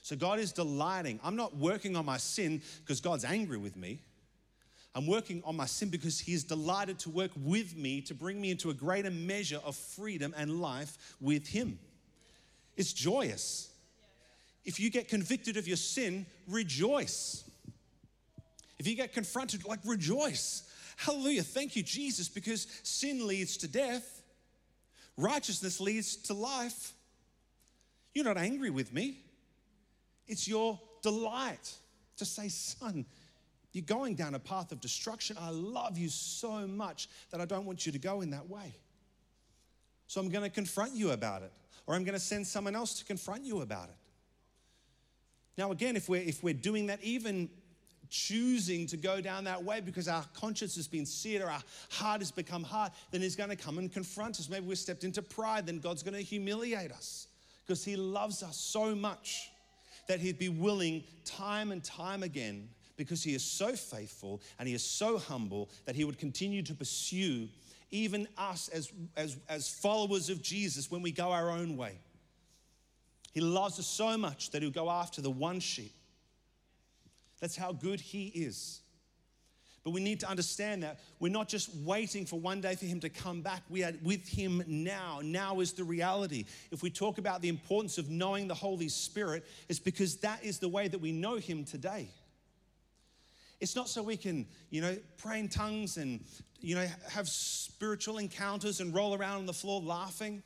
[0.03, 1.21] So God is delighting.
[1.25, 4.01] I'm not working on my sin because God's angry with me.
[4.95, 8.41] I'm working on my sin because He is delighted to work with me to bring
[8.41, 11.79] me into a greater measure of freedom and life with Him.
[12.77, 13.71] It's joyous.
[14.65, 17.45] If you get convicted of your sin, rejoice.
[18.79, 20.63] If you get confronted, like rejoice.
[20.97, 21.43] Hallelujah.
[21.43, 24.23] Thank you, Jesus, because sin leads to death,
[25.17, 26.93] righteousness leads to life.
[28.15, 29.19] You're not angry with me.
[30.27, 31.73] It's your delight
[32.17, 33.07] to say, Son,
[33.73, 35.37] you're going down a path of destruction.
[35.39, 38.75] I love you so much that I don't want you to go in that way.
[40.07, 41.53] So I'm going to confront you about it,
[41.87, 43.97] or I'm going to send someone else to confront you about it.
[45.59, 47.51] Now, again, if we're, if we're doing that, even
[48.09, 52.23] choosing to go down that way because our conscience has been seared or our heart
[52.23, 54.49] has become hard, then He's going to come and confront us.
[54.49, 57.27] Maybe we've stepped into pride, then God's going to humiliate us
[57.67, 59.51] because He loves us so much
[60.07, 64.75] that He'd be willing time and time again because he is so faithful and he
[64.75, 67.49] is so humble that he would continue to pursue
[67.91, 71.99] even us as, as, as followers of Jesus when we go our own way.
[73.33, 75.93] He loves us so much that he'll go after the one sheep
[77.41, 78.81] That's how good He is.
[79.85, 83.01] But we need to understand that we're not just waiting for one day for Him
[83.01, 83.63] to come back.
[83.71, 85.21] We are with Him now.
[85.23, 86.45] Now is the reality.
[86.71, 90.59] If we talk about the importance of knowing the Holy Spirit, it's because that is
[90.59, 92.11] the way that we know Him today.
[93.61, 96.21] It's not so we can, you know, pray in tongues and,
[96.61, 100.43] you know, have spiritual encounters and roll around on the floor laughing.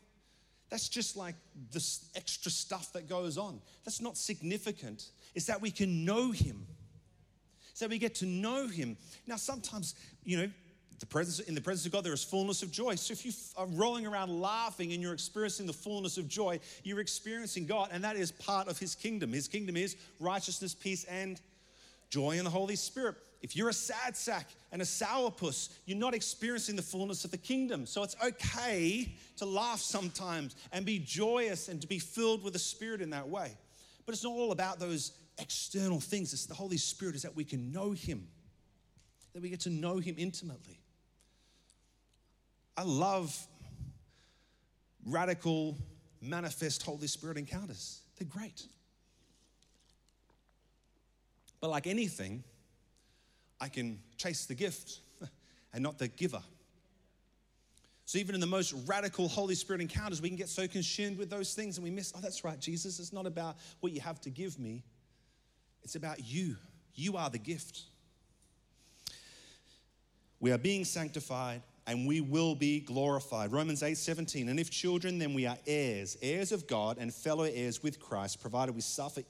[0.70, 1.34] That's just like
[1.70, 3.60] this extra stuff that goes on.
[3.84, 5.10] That's not significant.
[5.34, 6.66] It's that we can know Him.
[7.74, 8.96] So we get to know Him.
[9.26, 9.94] Now, sometimes,
[10.24, 10.50] you know,
[10.98, 12.94] the presence, in the presence of God, there is fullness of joy.
[12.94, 17.00] So if you are rolling around laughing and you're experiencing the fullness of joy, you're
[17.00, 19.32] experiencing God, and that is part of His kingdom.
[19.32, 21.40] His kingdom is righteousness, peace, and
[22.12, 23.16] joy in the Holy Spirit.
[23.40, 27.38] If you're a sad sack and a sourpuss, you're not experiencing the fullness of the
[27.38, 27.86] kingdom.
[27.86, 32.58] So it's okay to laugh sometimes and be joyous and to be filled with the
[32.58, 33.56] Spirit in that way.
[34.04, 36.34] But it's not all about those external things.
[36.34, 38.28] It's the Holy Spirit, is that we can know Him,
[39.32, 40.78] that we get to know Him intimately.
[42.76, 43.34] I love
[45.06, 45.78] radical,
[46.20, 48.66] manifest Holy Spirit encounters, they're great.
[51.62, 52.42] But like anything,
[53.60, 54.98] I can chase the gift
[55.72, 56.42] and not the giver.
[58.04, 61.30] So, even in the most radical Holy Spirit encounters, we can get so consumed with
[61.30, 64.20] those things and we miss, oh, that's right, Jesus, it's not about what you have
[64.22, 64.82] to give me,
[65.82, 66.56] it's about you.
[66.94, 67.82] You are the gift.
[70.40, 73.52] We are being sanctified and we will be glorified.
[73.52, 74.48] Romans 8 17.
[74.48, 78.40] And if children, then we are heirs, heirs of God and fellow heirs with Christ,
[78.40, 79.22] provided we suffer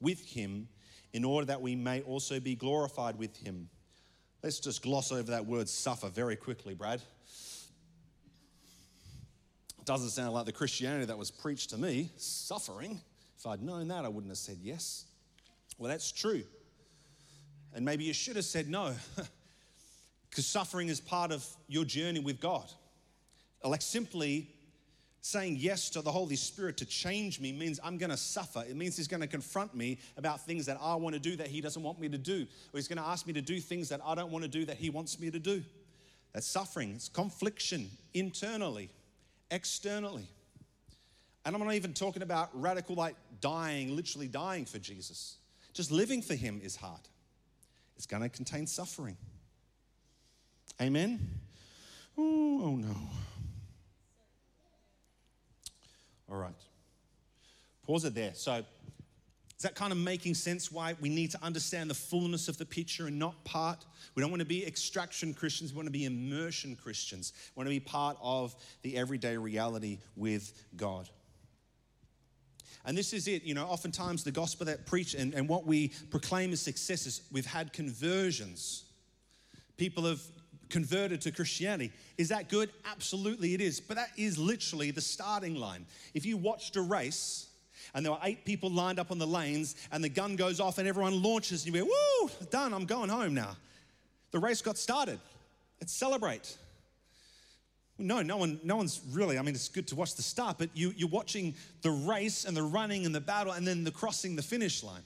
[0.00, 0.68] with him
[1.16, 3.70] in order that we may also be glorified with him.
[4.42, 7.00] Let's just gloss over that word suffer very quickly, Brad.
[9.86, 12.10] Doesn't sound like the Christianity that was preached to me.
[12.18, 13.00] Suffering.
[13.38, 15.06] If I'd known that, I wouldn't have said yes.
[15.78, 16.42] Well, that's true.
[17.72, 18.94] And maybe you should have said no,
[20.28, 22.70] because suffering is part of your journey with God.
[23.64, 24.50] Like simply
[25.26, 28.64] saying yes to the Holy Spirit to change me means I'm going to suffer.
[28.68, 31.48] It means He's going to confront me about things that I want to do that
[31.48, 32.46] He doesn't want me to do.
[32.72, 34.64] Or He's going to ask me to do things that I don't want to do
[34.66, 35.62] that He wants me to do.
[36.32, 38.90] That's suffering, it's confliction internally,
[39.50, 40.28] externally.
[41.44, 45.36] And I'm not even talking about radical, like dying, literally dying for Jesus.
[45.72, 47.00] Just living for Him is hard,
[47.96, 49.16] it's going to contain suffering.
[50.80, 51.18] Amen?
[52.18, 52.96] Ooh, oh no.
[56.30, 56.54] All right.
[57.86, 58.34] Pause it there.
[58.34, 58.64] So,
[59.56, 62.66] is that kind of making sense why we need to understand the fullness of the
[62.66, 63.86] picture and not part?
[64.14, 67.32] We don't want to be extraction Christians, we want to be immersion Christians.
[67.54, 71.08] We want to be part of the everyday reality with God.
[72.84, 75.88] And this is it, you know, oftentimes the gospel that preach and, and what we
[76.10, 78.84] proclaim as successes, we've had conversions.
[79.76, 80.20] People have
[80.68, 81.92] converted to Christianity.
[82.18, 82.70] Is that good?
[82.84, 83.80] Absolutely it is.
[83.80, 85.86] But that is literally the starting line.
[86.14, 87.48] If you watched a race
[87.94, 90.78] and there were eight people lined up on the lanes and the gun goes off
[90.78, 93.56] and everyone launches and you go, woo, done, I'm going home now.
[94.32, 95.20] The race got started.
[95.80, 96.56] Let's celebrate.
[97.98, 99.38] No, no one, no one's really.
[99.38, 102.56] I mean, it's good to watch the start, but you, you're watching the race and
[102.56, 105.02] the running and the battle and then the crossing the finish line.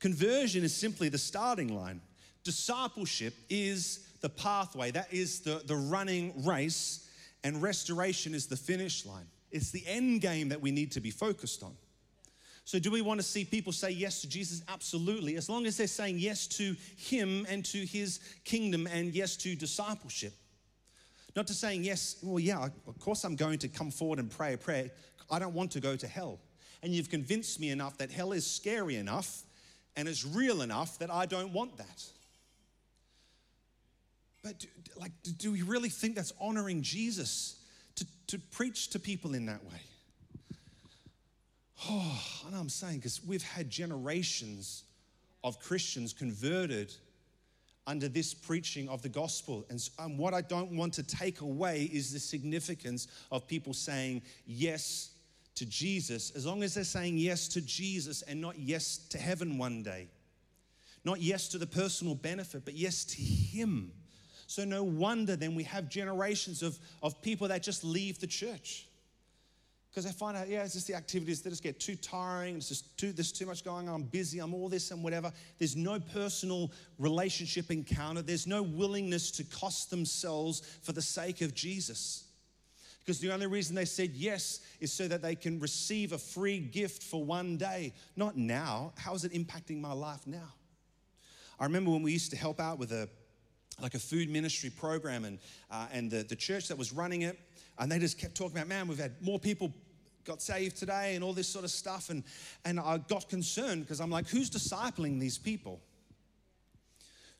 [0.00, 2.00] Conversion is simply the starting line.
[2.44, 7.08] Discipleship is the pathway, that is the, the running race,
[7.44, 9.26] and restoration is the finish line.
[9.50, 11.76] It's the end game that we need to be focused on.
[12.64, 14.62] So, do we want to see people say yes to Jesus?
[14.68, 15.36] Absolutely.
[15.36, 19.56] As long as they're saying yes to Him and to His kingdom and yes to
[19.56, 20.32] discipleship.
[21.34, 24.54] Not to saying yes, well, yeah, of course I'm going to come forward and pray
[24.54, 24.90] a prayer.
[25.30, 26.38] I don't want to go to hell.
[26.82, 29.42] And you've convinced me enough that hell is scary enough
[29.96, 32.04] and it's real enough that I don't want that.
[34.42, 37.56] But do, like, do we really think that's honoring Jesus
[37.96, 39.74] to, to preach to people in that way?
[41.90, 42.22] Oh,
[42.52, 44.84] know I'm saying because we've had generations
[45.42, 46.94] of Christians converted
[47.86, 49.64] under this preaching of the gospel.
[49.68, 53.74] And, and um, what I don't want to take away is the significance of people
[53.74, 55.10] saying yes
[55.56, 59.58] to Jesus, as long as they're saying yes to Jesus and not yes to heaven
[59.58, 60.08] one day.
[61.04, 63.90] Not yes to the personal benefit, but yes to Him.
[64.52, 68.86] So, no wonder then we have generations of, of people that just leave the church.
[69.90, 72.56] Because they find out, yeah, it's just the activities that just get too tiring.
[72.56, 73.94] It's just too, there's too much going on.
[73.94, 74.40] I'm busy.
[74.40, 75.32] I'm all this and whatever.
[75.58, 78.20] There's no personal relationship encounter.
[78.20, 82.24] There's no willingness to cost themselves for the sake of Jesus.
[83.00, 86.58] Because the only reason they said yes is so that they can receive a free
[86.58, 87.94] gift for one day.
[88.16, 88.92] Not now.
[88.98, 90.52] How is it impacting my life now?
[91.58, 93.08] I remember when we used to help out with a
[93.80, 95.38] like a food ministry program and,
[95.70, 97.38] uh, and the, the church that was running it,
[97.78, 99.72] and they just kept talking about, man, we've had more people
[100.24, 102.10] got saved today and all this sort of stuff.
[102.10, 102.22] And,
[102.64, 105.80] and I got concerned because I'm like, who's discipling these people?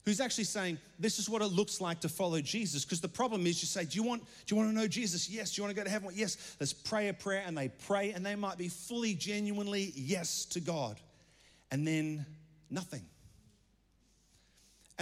[0.04, 2.84] Who's actually saying, this is what it looks like to follow Jesus?
[2.84, 5.30] Because the problem is you say, do you, want, do you want to know Jesus?
[5.30, 5.52] Yes.
[5.52, 6.10] Do you want to go to heaven?
[6.12, 6.56] Yes.
[6.58, 10.60] Let's pray a prayer and they pray and they might be fully, genuinely yes to
[10.60, 10.98] God.
[11.70, 12.26] And then
[12.68, 13.02] nothing.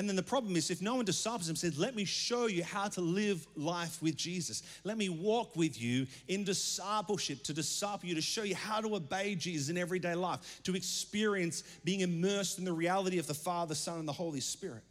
[0.01, 2.65] And then the problem is, if no one disciples him, says, Let me show you
[2.65, 4.63] how to live life with Jesus.
[4.83, 8.97] Let me walk with you in discipleship, to disciple you, to show you how to
[8.97, 13.75] obey Jesus in everyday life, to experience being immersed in the reality of the Father,
[13.75, 14.85] Son, and the Holy Spirit.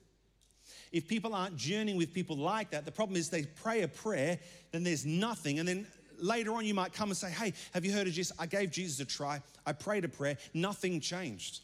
[0.91, 4.37] If people aren't journeying with people like that, the problem is they pray a prayer,
[4.71, 5.57] then there's nothing.
[5.57, 5.87] And then
[6.19, 8.37] later on, you might come and say, Hey, have you heard of Jesus?
[8.37, 9.41] I gave Jesus a try.
[9.65, 10.37] I prayed a prayer.
[10.53, 11.61] Nothing changed.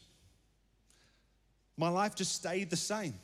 [1.76, 3.14] My life just stayed the same.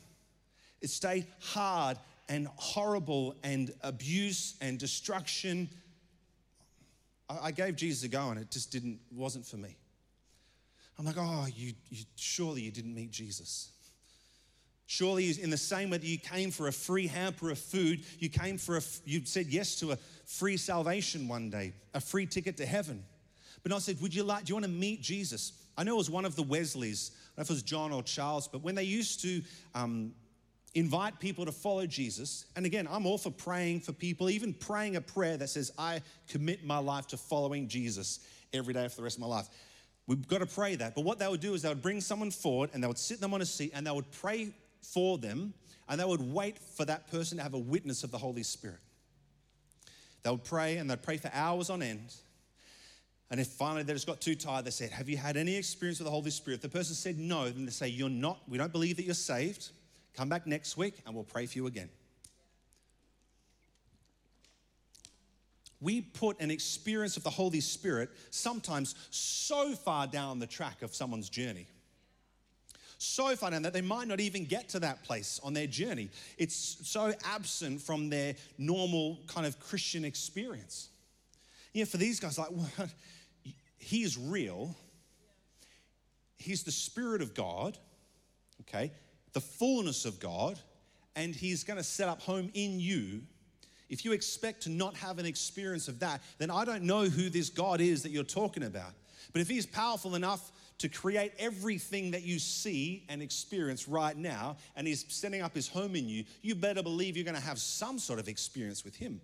[0.83, 5.69] It stayed hard and horrible and abuse and destruction.
[7.29, 9.77] I, gave Jesus a go and it just didn't, wasn't for me.
[10.99, 13.71] I'm like, oh, you, you surely you didn't meet Jesus.
[14.85, 18.29] Surely, in the same way that you came for a free hamper of food, you
[18.29, 22.57] came for a, you said yes to a free salvation one day, a free ticket
[22.57, 23.03] to heaven.
[23.63, 25.53] But I said, would you like, do you want to meet Jesus?
[25.77, 27.91] I know it was one of the Wesleys, I don't know if it was John
[27.93, 29.41] or Charles, but when they used to
[29.73, 30.13] um,
[30.75, 32.45] invite people to follow Jesus.
[32.55, 36.01] And again, I'm all for praying for people, even praying a prayer that says, I
[36.27, 38.19] commit my life to following Jesus
[38.53, 39.49] every day for the rest of my life.
[40.07, 40.95] We've got to pray that.
[40.95, 43.21] But what they would do is they would bring someone forward and they would sit
[43.21, 45.53] them on a seat and they would pray for them
[45.87, 48.79] and they would wait for that person to have a witness of the Holy Spirit.
[50.23, 52.13] They would pray and they'd pray for hours on end.
[53.29, 55.99] And if finally they just got too tired, they said, Have you had any experience
[55.99, 56.57] with the Holy Spirit?
[56.57, 59.15] If the person said no, then they say, You're not, we don't believe that you're
[59.15, 59.69] saved.
[60.15, 61.89] Come back next week and we'll pray for you again.
[65.81, 70.95] We put an experience of the Holy Spirit sometimes so far down the track of
[70.95, 71.67] someone's journey.
[72.97, 76.09] So far down that they might not even get to that place on their journey.
[76.37, 80.87] It's so absent from their normal kind of Christian experience.
[81.73, 82.69] Yeah, for these guys, like, well,
[83.77, 84.73] he is real.
[86.37, 87.77] He's the Spirit of God,
[88.61, 88.93] okay?
[89.33, 90.59] The fullness of God,
[91.15, 93.21] and He's going to set up home in you.
[93.89, 97.29] If you expect to not have an experience of that, then I don't know who
[97.29, 98.93] this God is that you're talking about.
[99.31, 104.57] But if He's powerful enough to create everything that you see and experience right now,
[104.75, 107.59] and He's setting up His home in you, you better believe you're going to have
[107.59, 109.21] some sort of experience with Him.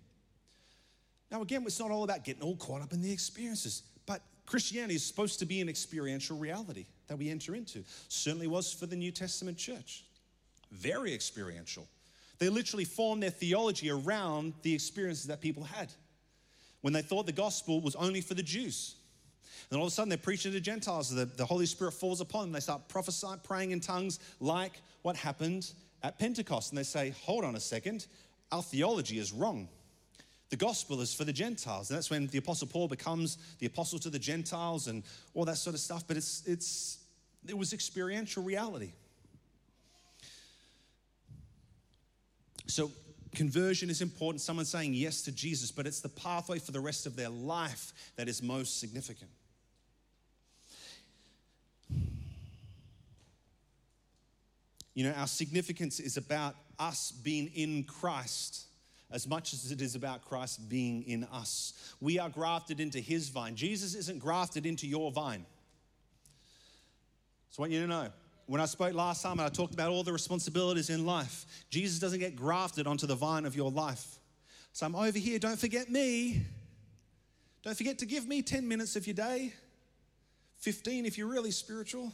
[1.30, 3.82] Now, again, it's not all about getting all caught up in the experiences,
[4.50, 7.84] Christianity is supposed to be an experiential reality that we enter into.
[8.08, 10.04] Certainly was for the New Testament church.
[10.72, 11.86] Very experiential.
[12.40, 15.92] They literally formed their theology around the experiences that people had
[16.80, 18.96] when they thought the gospel was only for the Jews.
[19.70, 21.14] And all of a sudden, they're preaching to the Gentiles.
[21.14, 22.52] The, the Holy Spirit falls upon them.
[22.52, 25.70] They start prophesying, praying in tongues, like what happened
[26.02, 26.72] at Pentecost.
[26.72, 28.08] And they say, Hold on a second,
[28.50, 29.68] our theology is wrong
[30.50, 31.90] the gospel is for the Gentiles.
[31.90, 35.56] And that's when the Apostle Paul becomes the apostle to the Gentiles and all that
[35.56, 36.04] sort of stuff.
[36.06, 36.98] But it's, it's,
[37.48, 38.92] it was experiential reality.
[42.66, 42.90] So,
[43.34, 44.40] conversion is important.
[44.40, 47.92] Someone saying yes to Jesus, but it's the pathway for the rest of their life
[48.16, 49.30] that is most significant.
[54.94, 58.66] You know, our significance is about us being in Christ
[59.12, 61.94] as much as it is about Christ being in us.
[62.00, 63.56] We are grafted into his vine.
[63.56, 65.44] Jesus isn't grafted into your vine.
[67.50, 68.08] So I want you to know.
[68.46, 72.00] When I spoke last time and I talked about all the responsibilities in life, Jesus
[72.00, 74.18] doesn't get grafted onto the vine of your life.
[74.72, 76.42] So I'm over here, don't forget me.
[77.62, 79.52] Don't forget to give me 10 minutes of your day,
[80.58, 82.12] 15 if you're really spiritual.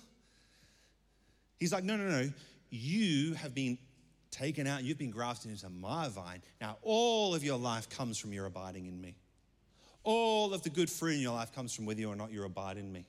[1.58, 2.30] He's like, no, no, no.
[2.68, 3.78] You have been
[4.38, 6.42] taken out, you've been grafted into my vine.
[6.60, 9.16] Now, all of your life comes from your abiding in me.
[10.04, 12.76] All of the good fruit in your life comes from whether or not you abide
[12.76, 13.06] in me.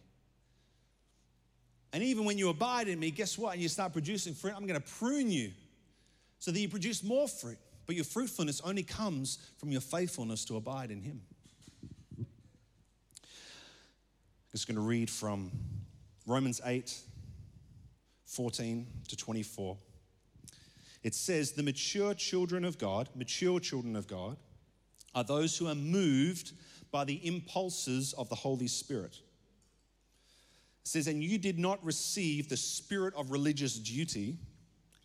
[1.93, 3.53] And even when you abide in me, guess what?
[3.53, 5.51] And you start producing fruit, I'm going to prune you
[6.39, 7.57] so that you produce more fruit.
[7.85, 11.21] But your fruitfulness only comes from your faithfulness to abide in Him.
[12.17, 12.25] I'm
[14.51, 15.51] just going to read from
[16.25, 16.95] Romans 8
[18.25, 19.77] 14 to 24.
[21.03, 24.37] It says, The mature children of God, mature children of God,
[25.15, 26.53] are those who are moved
[26.91, 29.19] by the impulses of the Holy Spirit.
[30.83, 34.37] It says, And you did not receive the spirit of religious duty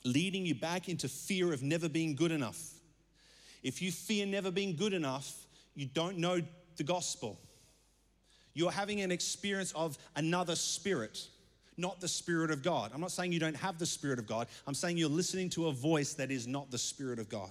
[0.05, 2.61] leading you back into fear of never being good enough.
[3.63, 5.33] If you fear never being good enough,
[5.75, 6.41] you don't know
[6.77, 7.39] the gospel.
[8.55, 11.27] You're having an experience of another spirit,
[11.77, 12.91] not the Spirit of God.
[12.95, 15.69] I'm not saying you don't have the Spirit of God, I'm saying you're listening to
[15.69, 17.51] a voice that is not the Spirit of God.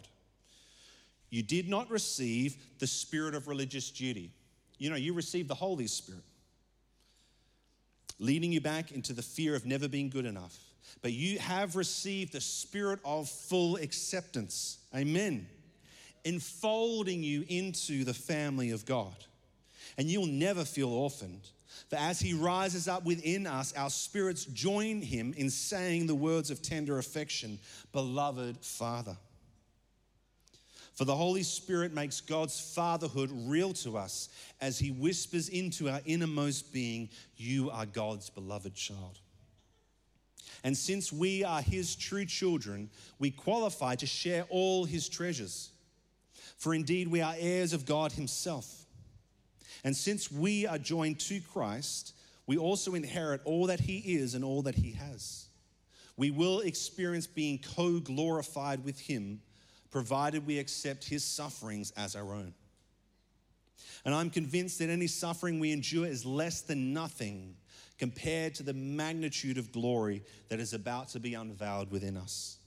[1.31, 4.31] You did not receive the spirit of religious duty.
[4.77, 6.23] You know, you received the Holy Spirit,
[8.19, 10.57] leading you back into the fear of never being good enough.
[11.01, 14.79] But you have received the spirit of full acceptance.
[14.93, 15.47] Amen.
[16.25, 19.15] Enfolding you into the family of God.
[19.97, 21.47] And you'll never feel orphaned.
[21.89, 26.51] For as he rises up within us, our spirits join him in saying the words
[26.51, 27.59] of tender affection,
[27.91, 29.17] Beloved Father.
[31.01, 36.01] For the Holy Spirit makes God's fatherhood real to us as He whispers into our
[36.05, 39.17] innermost being, You are God's beloved child.
[40.63, 45.71] And since we are His true children, we qualify to share all His treasures.
[46.57, 48.80] For indeed, we are heirs of God Himself.
[49.83, 52.13] And since we are joined to Christ,
[52.47, 55.47] we also inherit all that He is and all that He has.
[56.17, 59.41] We will experience being co glorified with Him
[59.91, 62.53] provided we accept his sufferings as our own.
[64.05, 67.55] And I'm convinced that any suffering we endure is less than nothing
[67.99, 72.57] compared to the magnitude of glory that is about to be unveiled within us.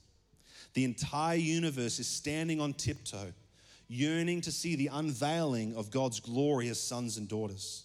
[0.75, 3.33] The entire universe is standing on tiptoe,
[3.87, 7.83] yearning to see the unveiling of God's glory as sons and daughters.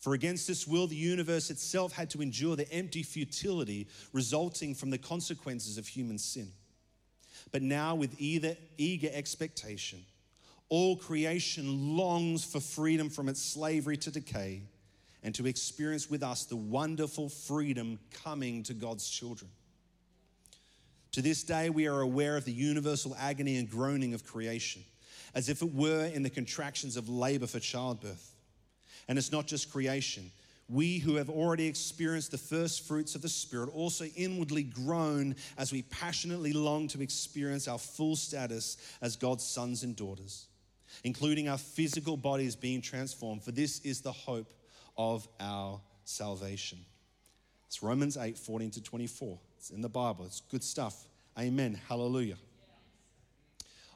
[0.00, 4.90] For against this will, the universe itself had to endure the empty futility resulting from
[4.90, 6.48] the consequences of human sin.
[7.52, 10.04] But now, with either eager expectation,
[10.68, 14.62] all creation longs for freedom from its slavery to decay
[15.22, 19.50] and to experience with us the wonderful freedom coming to God's children.
[21.12, 24.82] To this day, we are aware of the universal agony and groaning of creation,
[25.34, 28.34] as if it were in the contractions of labor for childbirth.
[29.08, 30.30] And it's not just creation,
[30.68, 35.72] we who have already experienced the first fruits of the Spirit also inwardly groan as
[35.72, 40.46] we passionately long to experience our full status as God's sons and daughters,
[41.04, 44.52] including our physical bodies being transformed, for this is the hope
[44.96, 46.78] of our salvation.
[47.66, 49.38] It's Romans 8 14 to 24.
[49.58, 51.06] It's in the Bible, it's good stuff.
[51.38, 51.78] Amen.
[51.88, 52.36] Hallelujah.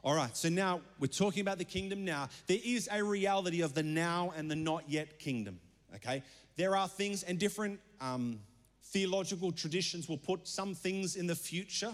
[0.07, 2.29] All right, so now we're talking about the kingdom now.
[2.47, 5.59] There is a reality of the now and the not yet kingdom,
[5.95, 6.23] okay?
[6.55, 8.39] there are things, and different um,
[8.85, 11.91] theological traditions will put some things in the future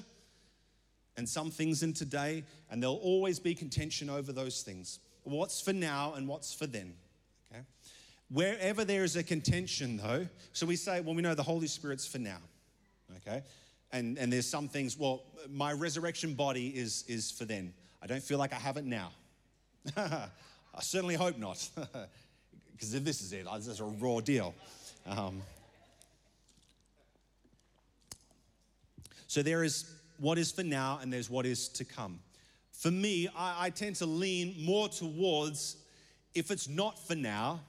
[1.18, 5.00] and some things in today, and there'll always be contention over those things.
[5.24, 6.94] What's for now and what's for then?
[7.52, 7.64] Okay?
[8.30, 12.06] Wherever there is a contention, though, so we say, well, we know the Holy Spirit's
[12.06, 12.42] for now,
[13.18, 13.42] okay?
[13.92, 17.74] And, and there's some things, well, my resurrection body is, is for then.
[18.04, 19.12] I don't feel like I have it now.
[19.96, 21.70] I certainly hope not.
[22.74, 24.54] because if this is it, this is a raw deal.
[25.08, 25.42] Um,
[29.28, 29.90] so there is
[30.20, 32.20] what is for now, and there's what is to come.
[32.72, 35.78] For me, I, I tend to lean more towards
[36.36, 37.62] if it's not for now,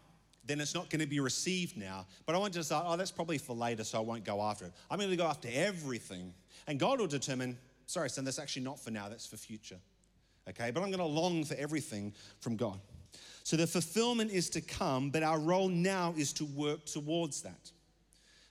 [0.47, 2.07] then it's not going to be received now.
[2.27, 4.65] But I want to say, oh, that's probably for later, so I won't go after
[4.65, 4.73] it.
[4.91, 6.35] I'm going to go after everything.
[6.67, 7.57] And God will determine,
[7.87, 9.79] sorry, son, that's actually not for now, that's for future.
[10.49, 10.71] Okay?
[10.71, 12.79] But I'm to long for everything from God.
[13.43, 17.71] So the fulfillment is to come, but our role now is to work towards that.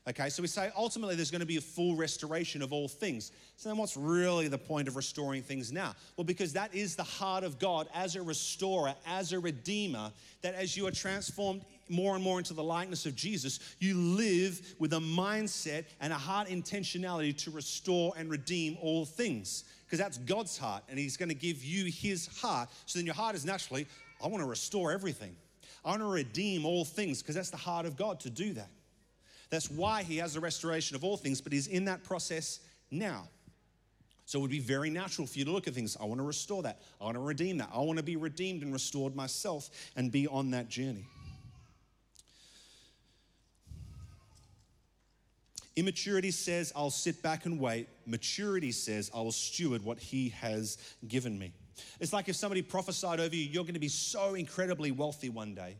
[0.07, 3.31] Okay, so we say ultimately there's going to be a full restoration of all things.
[3.55, 5.95] So then what's really the point of restoring things now?
[6.17, 10.11] Well, because that is the heart of God as a restorer, as a redeemer,
[10.41, 11.63] that as you are transformed
[11.93, 16.17] more and more into the likeness of Jesus, you live with a mindset and a
[16.17, 19.63] heart intentionality to restore and redeem all things.
[19.85, 22.69] Because that's God's heart, and He's going to give you His heart.
[22.85, 23.87] So then your heart is naturally,
[24.23, 25.35] I want to restore everything.
[25.85, 28.69] I want to redeem all things because that's the heart of God to do that.
[29.49, 32.59] That's why He has the restoration of all things, but He's in that process
[32.89, 33.27] now.
[34.25, 35.97] So it would be very natural for you to look at things.
[35.99, 36.81] I want to restore that.
[37.01, 37.69] I want to redeem that.
[37.73, 41.05] I want to be redeemed and restored myself and be on that journey.
[45.75, 47.87] Immaturity says, I'll sit back and wait.
[48.05, 50.77] Maturity says, I will steward what He has
[51.07, 51.53] given me.
[51.99, 55.55] It's like if somebody prophesied over you, you're going to be so incredibly wealthy one
[55.55, 55.77] day.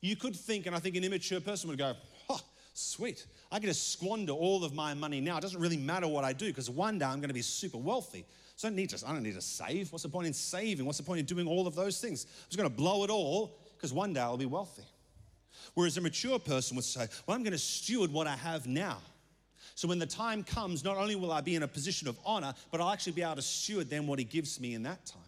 [0.00, 1.94] You could think, and I think an immature person would go,
[2.30, 2.40] oh,
[2.72, 3.26] sweet.
[3.50, 5.38] I get to squander all of my money now.
[5.38, 7.78] It doesn't really matter what I do because one day I'm going to be super
[7.78, 8.24] wealthy.
[8.56, 9.92] So I don't need to, I don't need to save.
[9.92, 10.86] What's the point in saving?
[10.86, 12.24] What's the point in doing all of those things?
[12.24, 14.84] I'm just going to blow it all because one day I'll be wealthy.
[15.74, 18.98] Whereas a mature person would say, well, I'm going to steward what I have now.
[19.78, 22.52] So when the time comes, not only will I be in a position of honor,
[22.72, 25.22] but I'll actually be able to steward then what He gives me in that time.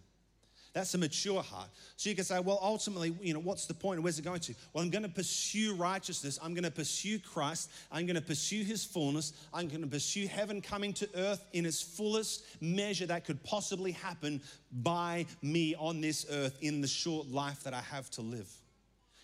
[0.72, 1.68] That's a mature heart.
[1.94, 4.02] So you can say, well, ultimately, you know, what's the point?
[4.02, 4.54] Where's it going to?
[4.72, 6.36] Well, I'm going to pursue righteousness.
[6.42, 7.70] I'm going to pursue Christ.
[7.92, 9.34] I'm going to pursue his fullness.
[9.54, 13.92] I'm going to pursue heaven coming to earth in its fullest measure that could possibly
[13.92, 14.42] happen
[14.82, 18.50] by me on this earth in the short life that I have to live.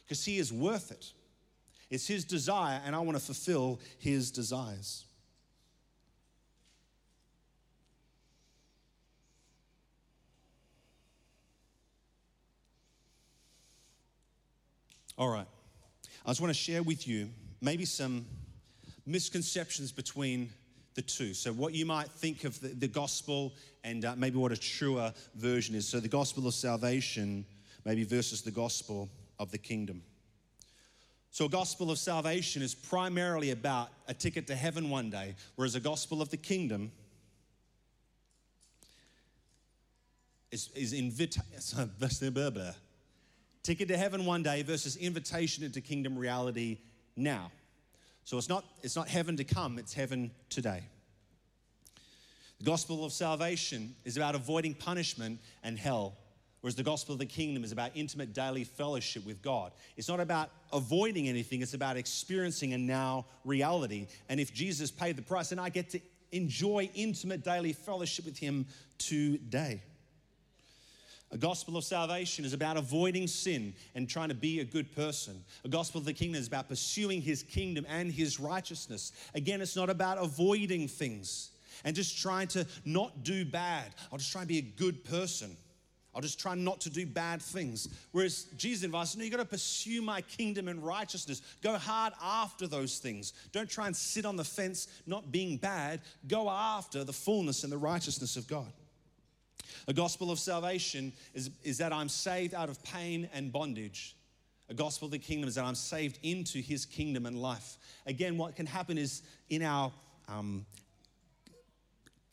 [0.05, 1.11] Because he is worth it.
[1.91, 5.03] It's his desire, and I want to fulfill his desires.
[15.19, 15.47] All right.
[16.27, 17.31] I just want to share with you
[17.63, 18.27] maybe some
[19.07, 20.51] misconceptions between
[20.95, 21.33] the two.
[21.33, 25.15] So, what you might think of the, the gospel and uh, maybe what a truer
[25.35, 25.89] version is.
[25.89, 27.47] So, the gospel of salvation,
[27.87, 30.03] maybe versus the gospel of the kingdom.
[31.31, 35.77] So, a gospel of salvation is primarily about a ticket to heaven one day, whereas
[35.77, 36.93] a gospel of the kingdom
[40.51, 41.43] is, is invitation.
[43.67, 46.79] Ticket to heaven one day versus invitation into kingdom reality
[47.17, 47.51] now.
[48.23, 50.85] So it's not, it's not heaven to come, it's heaven today.
[52.61, 56.17] The gospel of salvation is about avoiding punishment and hell,
[56.61, 59.73] whereas the gospel of the kingdom is about intimate daily fellowship with God.
[59.97, 64.07] It's not about avoiding anything, it's about experiencing a now reality.
[64.29, 68.39] And if Jesus paid the price, then I get to enjoy intimate daily fellowship with
[68.39, 68.67] Him
[68.97, 69.83] today.
[71.33, 75.43] A gospel of salvation is about avoiding sin and trying to be a good person.
[75.65, 79.13] A gospel of the kingdom is about pursuing his kingdom and his righteousness.
[79.35, 81.51] Again, it's not about avoiding things
[81.85, 83.93] and just trying to not do bad.
[84.13, 85.57] I'll just try and be a good person.
[86.15, 87.89] I'll just try not to do bad things.
[88.13, 91.43] Whereas Jesus invites, no, you've got to pursue my kingdom and righteousness.
[91.63, 93.35] Go hard after those things.
[93.53, 96.01] Don't try and sit on the fence, not being bad.
[96.27, 98.73] Go after the fullness and the righteousness of God.
[99.89, 104.17] A gospel of salvation is, is that I'm saved out of pain and bondage.
[104.69, 107.77] A gospel of the kingdom is that I'm saved into his kingdom and life.
[108.07, 109.93] Again, what can happen is in our
[110.29, 110.67] um,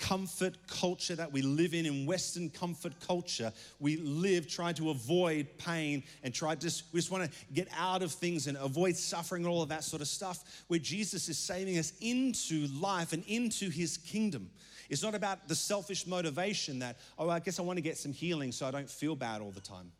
[0.04, 5.48] comfort culture that we live in, in Western comfort culture, we live trying to avoid
[5.58, 9.44] pain and try just, we just want to get out of things and avoid suffering
[9.44, 13.24] and all of that sort of stuff, where Jesus is saving us into life and
[13.28, 14.50] into his kingdom.
[14.90, 18.14] It's not about the selfish motivation that, oh, I guess I want to get some
[18.14, 19.92] healing so I don't feel bad all the time.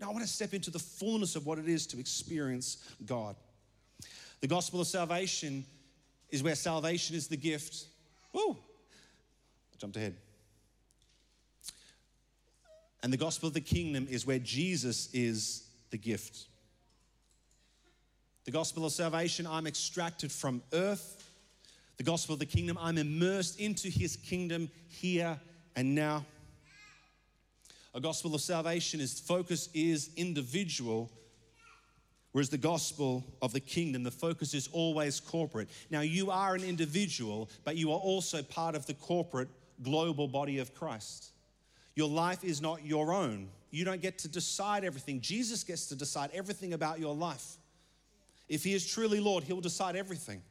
[0.00, 3.36] No, I want to step into the fullness of what it is to experience God.
[4.40, 5.64] The gospel of salvation
[6.30, 7.86] is where salvation is the gift.
[8.32, 8.52] Woo!
[8.52, 10.16] I jumped ahead.
[13.02, 16.46] And the gospel of the kingdom is where Jesus is the gift.
[18.44, 21.25] The gospel of salvation, I'm extracted from earth
[21.96, 22.78] the gospel of the kingdom.
[22.80, 25.38] I'm immersed into his kingdom here
[25.74, 26.24] and now.
[27.94, 31.10] A gospel of salvation is focus is individual,
[32.32, 35.68] whereas the gospel of the kingdom, the focus is always corporate.
[35.90, 39.48] Now, you are an individual, but you are also part of the corporate
[39.82, 41.30] global body of Christ.
[41.94, 43.48] Your life is not your own.
[43.70, 45.22] You don't get to decide everything.
[45.22, 47.56] Jesus gets to decide everything about your life.
[48.48, 50.42] If he is truly Lord, he'll decide everything.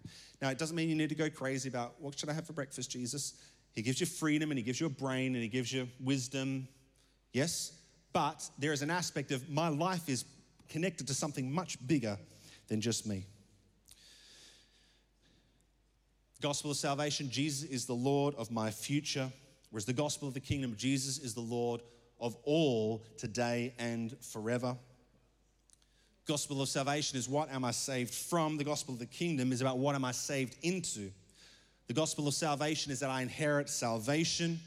[0.45, 2.53] Now, it doesn't mean you need to go crazy about what should I have for
[2.53, 3.33] breakfast, Jesus?
[3.73, 6.67] He gives you freedom and He gives you a brain and He gives you wisdom.
[7.33, 7.71] Yes?
[8.13, 10.23] But there is an aspect of my life is
[10.69, 12.19] connected to something much bigger
[12.67, 13.25] than just me.
[16.41, 19.31] Gospel of salvation, Jesus is the Lord of my future,
[19.71, 21.81] whereas the gospel of the kingdom, Jesus is the Lord
[22.21, 24.77] of all today and forever.
[26.25, 28.57] Gospel of salvation is what am I saved from?
[28.57, 31.11] The gospel of the kingdom is about what am I saved into?
[31.87, 34.59] The gospel of salvation is that I inherit salvation.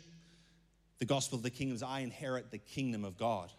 [1.00, 3.50] The gospel of the kingdom is I inherit the kingdom of God.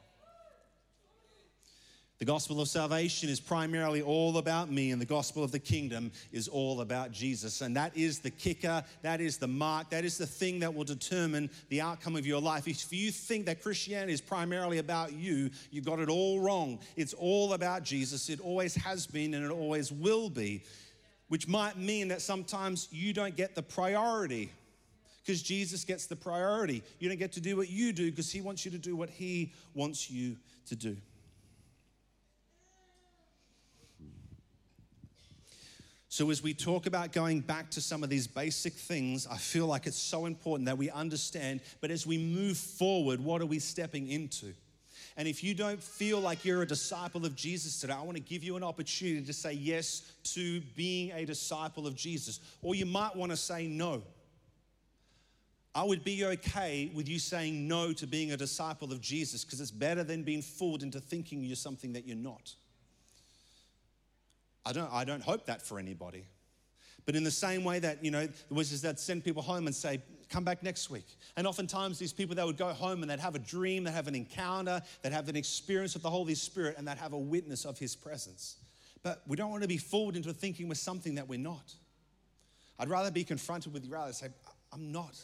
[2.19, 6.11] The gospel of salvation is primarily all about me, and the gospel of the kingdom
[6.33, 7.61] is all about Jesus.
[7.61, 10.83] And that is the kicker, that is the mark, that is the thing that will
[10.83, 12.67] determine the outcome of your life.
[12.67, 16.79] If you think that Christianity is primarily about you, you got it all wrong.
[16.97, 18.29] It's all about Jesus.
[18.29, 20.63] It always has been, and it always will be,
[21.29, 24.51] which might mean that sometimes you don't get the priority
[25.23, 26.83] because Jesus gets the priority.
[26.99, 29.09] You don't get to do what you do because He wants you to do what
[29.09, 30.35] He wants you
[30.65, 30.97] to do.
[36.11, 39.67] So, as we talk about going back to some of these basic things, I feel
[39.67, 41.61] like it's so important that we understand.
[41.81, 44.53] But as we move forward, what are we stepping into?
[45.17, 48.23] And if you don't feel like you're a disciple of Jesus today, I want to
[48.23, 52.39] give you an opportunity to say yes to being a disciple of Jesus.
[52.63, 54.01] Or you might want to say no.
[55.75, 59.61] I would be okay with you saying no to being a disciple of Jesus because
[59.61, 62.55] it's better than being fooled into thinking you're something that you're not.
[64.65, 66.25] I don't, I don't hope that for anybody.
[67.05, 69.75] But in the same way that, you know, the Wesleys that send people home and
[69.75, 71.07] say, come back next week.
[71.37, 74.07] And oftentimes these people that would go home and they'd have a dream, they'd have
[74.07, 77.65] an encounter, they'd have an experience with the Holy Spirit, and they'd have a witness
[77.65, 78.57] of his presence.
[79.01, 81.73] But we don't want to be fooled into thinking we're something that we're not.
[82.77, 84.27] I'd rather be confronted with reality and say,
[84.71, 85.17] I'm not,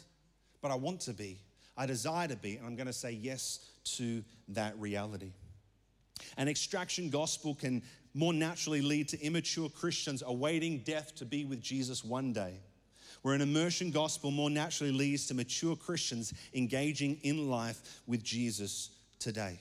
[0.60, 1.38] but I want to be.
[1.76, 3.60] I desire to be, and I'm going to say yes
[3.96, 5.32] to that reality.
[6.36, 7.82] An extraction gospel can
[8.16, 12.54] more naturally lead to immature Christians awaiting death to be with Jesus one day.
[13.20, 18.90] Where an immersion gospel more naturally leads to mature Christians engaging in life with Jesus
[19.18, 19.60] today.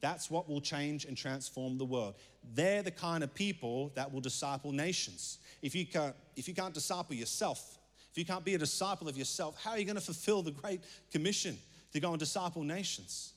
[0.00, 2.14] That's what will change and transform the world.
[2.54, 5.38] They're the kind of people that will disciple nations.
[5.60, 7.78] If you can't, if you can't disciple yourself,
[8.12, 10.50] if you can't be a disciple of yourself, how are you going to fulfill the
[10.52, 11.58] Great Commission
[11.92, 13.32] to go and disciple nations?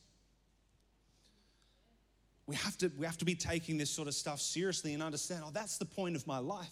[2.47, 5.43] We have to we have to be taking this sort of stuff seriously and understand
[5.45, 6.67] oh that's the point of my life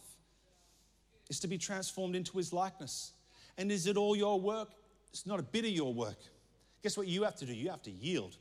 [1.30, 3.14] is to be transformed into his likeness.
[3.58, 4.70] And is it all your work?
[5.12, 6.18] It's not a bit of your work.
[6.82, 7.54] Guess what you have to do?
[7.54, 8.36] You have to yield.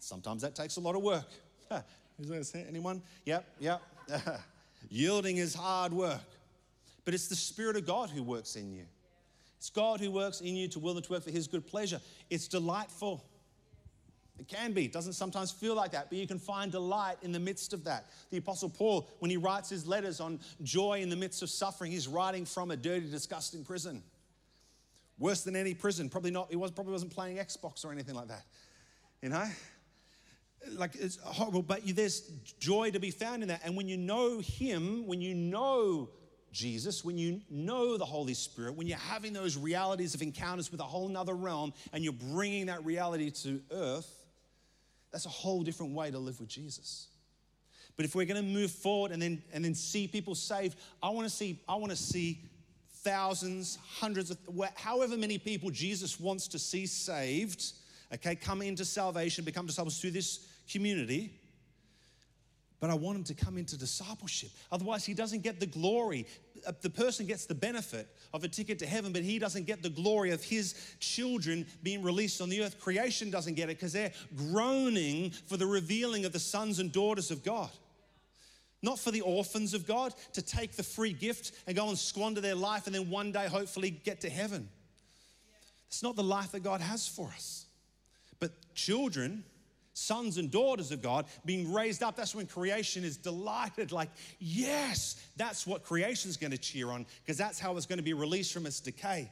[0.00, 1.28] Sometimes that takes a lot of work.
[2.68, 3.02] Anyone?
[3.24, 3.82] Yep yep.
[4.88, 6.20] Yielding is hard work.
[7.04, 8.84] But it's the spirit of god who works in you.
[9.58, 12.00] It's god who works in you to will and to work for his good pleasure.
[12.30, 13.24] It's delightful
[14.38, 14.84] it can be.
[14.84, 17.84] It doesn't sometimes feel like that, but you can find delight in the midst of
[17.84, 18.10] that.
[18.30, 21.90] The Apostle Paul, when he writes his letters on joy in the midst of suffering,
[21.90, 24.02] he's writing from a dirty, disgusting prison.
[25.18, 26.10] Worse than any prison.
[26.10, 28.44] Probably not, he was, probably wasn't playing Xbox or anything like that.
[29.22, 29.44] You know?
[30.72, 32.20] Like it's horrible, but there's
[32.58, 33.62] joy to be found in that.
[33.64, 36.10] And when you know him, when you know
[36.52, 40.80] Jesus, when you know the Holy Spirit, when you're having those realities of encounters with
[40.80, 44.15] a whole nother realm and you're bringing that reality to earth,
[45.16, 47.06] that's a whole different way to live with Jesus.
[47.96, 51.08] But if we're going to move forward and then and then see people saved, I
[51.08, 52.42] want to see I want to see
[52.96, 54.36] thousands, hundreds of
[54.74, 57.72] however many people Jesus wants to see saved,
[58.12, 61.32] okay, come into salvation, become disciples through this community.
[62.78, 64.50] But I want him to come into discipleship.
[64.70, 66.26] Otherwise, he doesn't get the glory.
[66.80, 69.90] The person gets the benefit of a ticket to heaven, but he doesn't get the
[69.90, 72.80] glory of his children being released on the earth.
[72.80, 77.30] Creation doesn't get it because they're groaning for the revealing of the sons and daughters
[77.30, 77.70] of God.
[78.82, 82.40] Not for the orphans of God to take the free gift and go and squander
[82.40, 84.68] their life and then one day hopefully get to heaven.
[85.88, 87.66] It's not the life that God has for us.
[88.38, 89.44] But children,
[89.96, 92.16] sons and daughters of God being raised up.
[92.16, 97.06] That's when creation is delighted, like, yes, that's what creation is going to cheer on,
[97.24, 99.30] because that's how it's going to be released from its decay.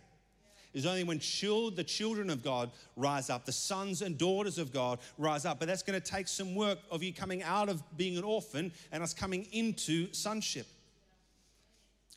[0.72, 4.98] Is only when the children of God rise up, the sons and daughters of God
[5.18, 5.60] rise up.
[5.60, 8.72] But that's going to take some work of you coming out of being an orphan
[8.90, 10.66] and us coming into sonship.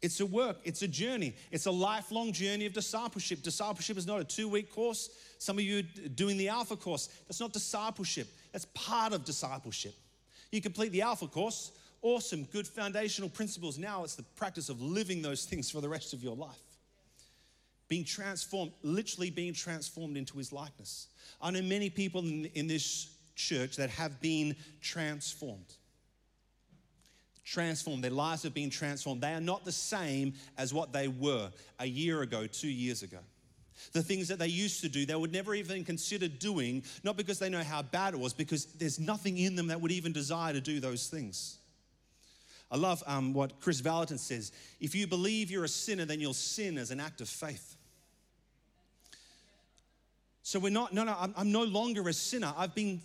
[0.02, 3.44] It's a work, it's a journey, it's a lifelong journey of discipleship.
[3.44, 5.10] Discipleship is not a two week course.
[5.38, 9.93] Some of you doing the Alpha course, that's not discipleship, that's part of discipleship.
[10.51, 13.77] You complete the Alpha course, awesome, good foundational principles.
[13.77, 16.55] Now it's the practice of living those things for the rest of your life.
[17.88, 21.07] Being transformed, literally being transformed into his likeness.
[21.41, 25.76] I know many people in, in this church that have been transformed
[27.47, 28.03] transformed.
[28.03, 29.22] Their lives have been transformed.
[29.22, 31.49] They are not the same as what they were
[31.80, 33.19] a year ago, two years ago.
[33.94, 37.40] The things that they used to do, they would never even consider doing, not because
[37.40, 40.54] they know how bad it was, because there's nothing in them that would even desire
[40.54, 41.58] to do those things.
[42.70, 46.34] I love um, what Chris Vallotton says if you believe you're a sinner, then you'll
[46.34, 47.76] sin as an act of faith.
[50.44, 52.54] So we're not, no, no, I'm, no longer a sinner.
[52.56, 53.02] I've been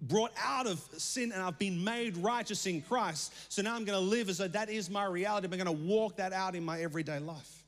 [0.00, 3.32] brought out of sin and I've been made righteous in Christ.
[3.48, 5.46] So now I'm going to live as though that is my reality.
[5.46, 7.63] I'm going to walk that out in my everyday life.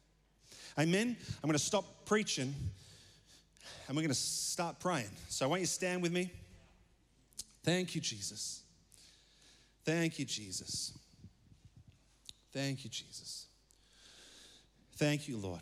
[0.78, 1.16] Amen.
[1.42, 2.54] I'm going to stop preaching
[3.88, 5.08] and we're going to start praying.
[5.28, 6.30] So I want you to stand with me.
[7.64, 8.62] Thank you, Jesus.
[9.84, 10.92] Thank you, Jesus.
[12.52, 13.46] Thank you, Jesus.
[14.96, 15.60] Thank you, Lord.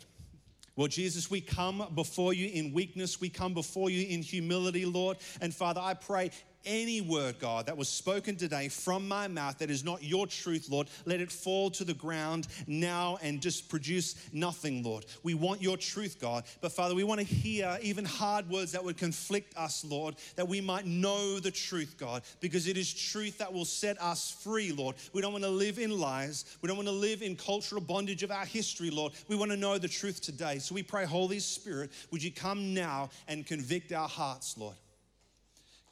[0.75, 3.21] Well, Jesus, we come before you in weakness.
[3.21, 5.17] We come before you in humility, Lord.
[5.39, 6.31] And Father, I pray
[6.65, 10.67] any word, God, that was spoken today from my mouth that is not your truth,
[10.69, 15.05] Lord, let it fall to the ground now and just produce nothing, Lord.
[15.23, 16.43] We want your truth, God.
[16.61, 20.47] But Father, we want to hear even hard words that would conflict us, Lord, that
[20.47, 24.71] we might know the truth, God, because it is truth that will set us free,
[24.71, 24.95] Lord.
[25.13, 26.57] We don't want to live in lies.
[26.61, 29.13] We don't want to live in cultural bondage of our history, Lord.
[29.27, 30.59] We want to know the truth today.
[30.59, 34.75] So we pray, Holy Spirit, would you come now and convict our hearts, Lord?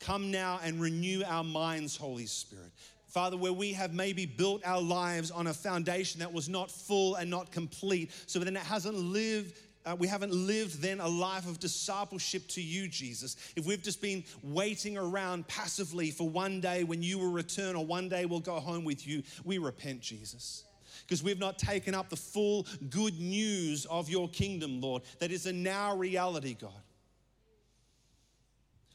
[0.04, 2.72] Come now and renew our minds, Holy Spirit.
[3.08, 7.16] Father, where we have maybe built our lives on a foundation that was not full
[7.16, 11.46] and not complete, so then it hasn't lived uh, we haven't lived then a life
[11.46, 13.36] of discipleship to you, Jesus.
[13.58, 17.86] If we've just been waiting around passively for one day when you will return or
[17.86, 20.64] one day we'll go home with you, we repent, Jesus.
[21.02, 25.48] Because we've not taken up the full good news of your kingdom, Lord, that is
[25.48, 26.72] a now reality, God.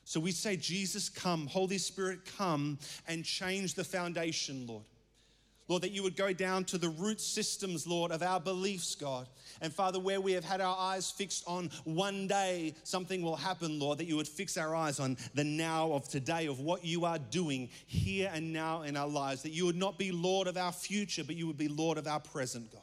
[0.08, 4.84] So we say, Jesus, come, Holy Spirit, come and change the foundation, Lord.
[5.68, 9.28] Lord, that you would go down to the root systems, Lord, of our beliefs, God.
[9.60, 13.78] And Father, where we have had our eyes fixed on one day, something will happen,
[13.78, 17.04] Lord, that you would fix our eyes on the now of today, of what you
[17.04, 19.42] are doing here and now in our lives.
[19.42, 22.06] That you would not be Lord of our future, but you would be Lord of
[22.06, 22.80] our present, God.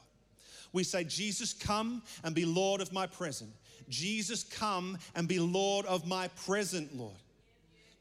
[0.73, 3.49] We say, Jesus, come and be Lord of my present.
[3.89, 7.15] Jesus, come and be Lord of my present, Lord.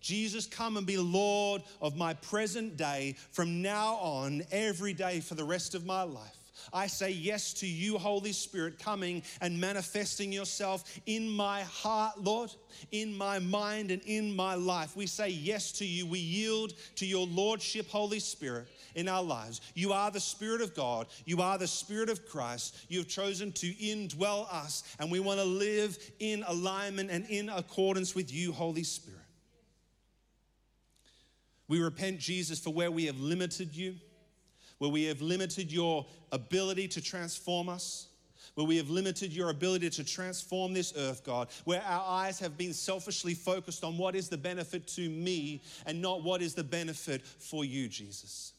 [0.01, 5.35] Jesus, come and be Lord of my present day from now on, every day for
[5.35, 6.36] the rest of my life.
[6.73, 12.51] I say yes to you, Holy Spirit, coming and manifesting yourself in my heart, Lord,
[12.93, 14.97] in my mind, and in my life.
[14.97, 16.06] We say yes to you.
[16.06, 19.61] We yield to your Lordship, Holy Spirit in our lives.
[19.75, 21.07] You are the Spirit of God.
[21.25, 22.77] You are the Spirit of Christ.
[22.89, 27.49] You have chosen to indwell us, and we want to live in alignment and in
[27.49, 29.21] accordance with you, Holy Spirit.
[31.66, 33.95] We repent, Jesus, for where we have limited you,
[34.79, 38.09] where we have limited your ability to transform us
[38.55, 42.57] where we have limited your ability to transform this earth, God, where our eyes have
[42.57, 46.65] been selfishly focused on what is the benefit to me and not what is the
[46.65, 48.54] benefit for you, Jesus.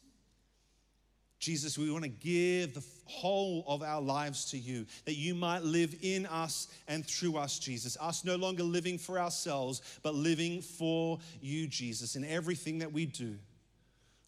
[1.45, 5.61] Jesus, we want to give the whole of our lives to you, that you might
[5.61, 7.95] live in us and through us, Jesus.
[8.01, 12.15] Us no longer living for ourselves, but living for you, Jesus.
[12.15, 13.35] And everything that we do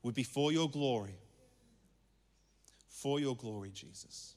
[0.03, 1.15] would be for your glory.
[2.88, 4.35] For your glory, Jesus.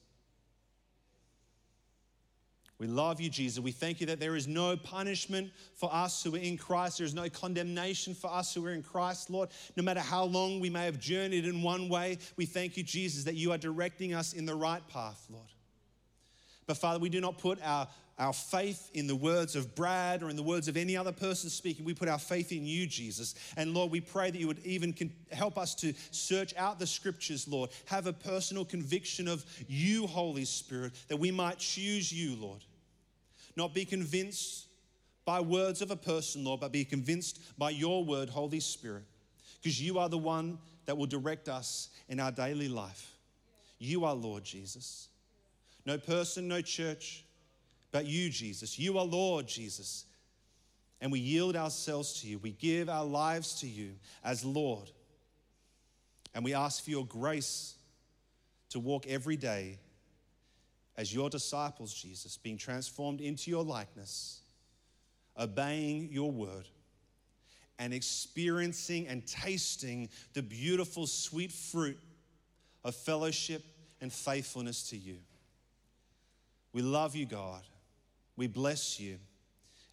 [2.81, 3.59] We love you, Jesus.
[3.59, 6.97] We thank you that there is no punishment for us who are in Christ.
[6.97, 9.49] There is no condemnation for us who are in Christ, Lord.
[9.77, 13.23] No matter how long we may have journeyed in one way, we thank you, Jesus,
[13.25, 15.45] that you are directing us in the right path, Lord.
[16.65, 17.87] But Father, we do not put our,
[18.17, 21.51] our faith in the words of Brad or in the words of any other person
[21.51, 21.85] speaking.
[21.85, 23.35] We put our faith in you, Jesus.
[23.57, 24.95] And Lord, we pray that you would even
[25.31, 27.69] help us to search out the scriptures, Lord.
[27.85, 32.65] Have a personal conviction of you, Holy Spirit, that we might choose you, Lord
[33.55, 34.67] not be convinced
[35.25, 39.03] by words of a person, Lord, but be convinced by your word, Holy Spirit,
[39.61, 43.15] because you are the one that will direct us in our daily life.
[43.77, 45.09] You are Lord Jesus.
[45.85, 47.23] No person, no church,
[47.91, 48.77] but you, Jesus.
[48.77, 50.05] You are Lord Jesus.
[51.01, 52.37] And we yield ourselves to you.
[52.39, 54.91] We give our lives to you as Lord.
[56.33, 57.75] And we ask for your grace
[58.69, 59.79] to walk every day
[61.01, 64.41] as your disciples, Jesus, being transformed into your likeness,
[65.35, 66.67] obeying your word,
[67.79, 71.97] and experiencing and tasting the beautiful, sweet fruit
[72.83, 73.63] of fellowship
[73.99, 75.17] and faithfulness to you.
[76.71, 77.63] We love you, God.
[78.35, 79.17] We bless you,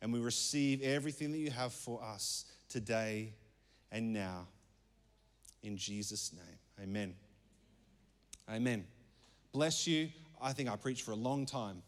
[0.03, 3.33] and we receive everything that you have for us today
[3.91, 4.47] and now.
[5.63, 7.15] In Jesus' name, amen.
[8.51, 8.85] Amen.
[9.53, 10.11] Bless you.
[10.41, 11.83] I think I preached for a long time.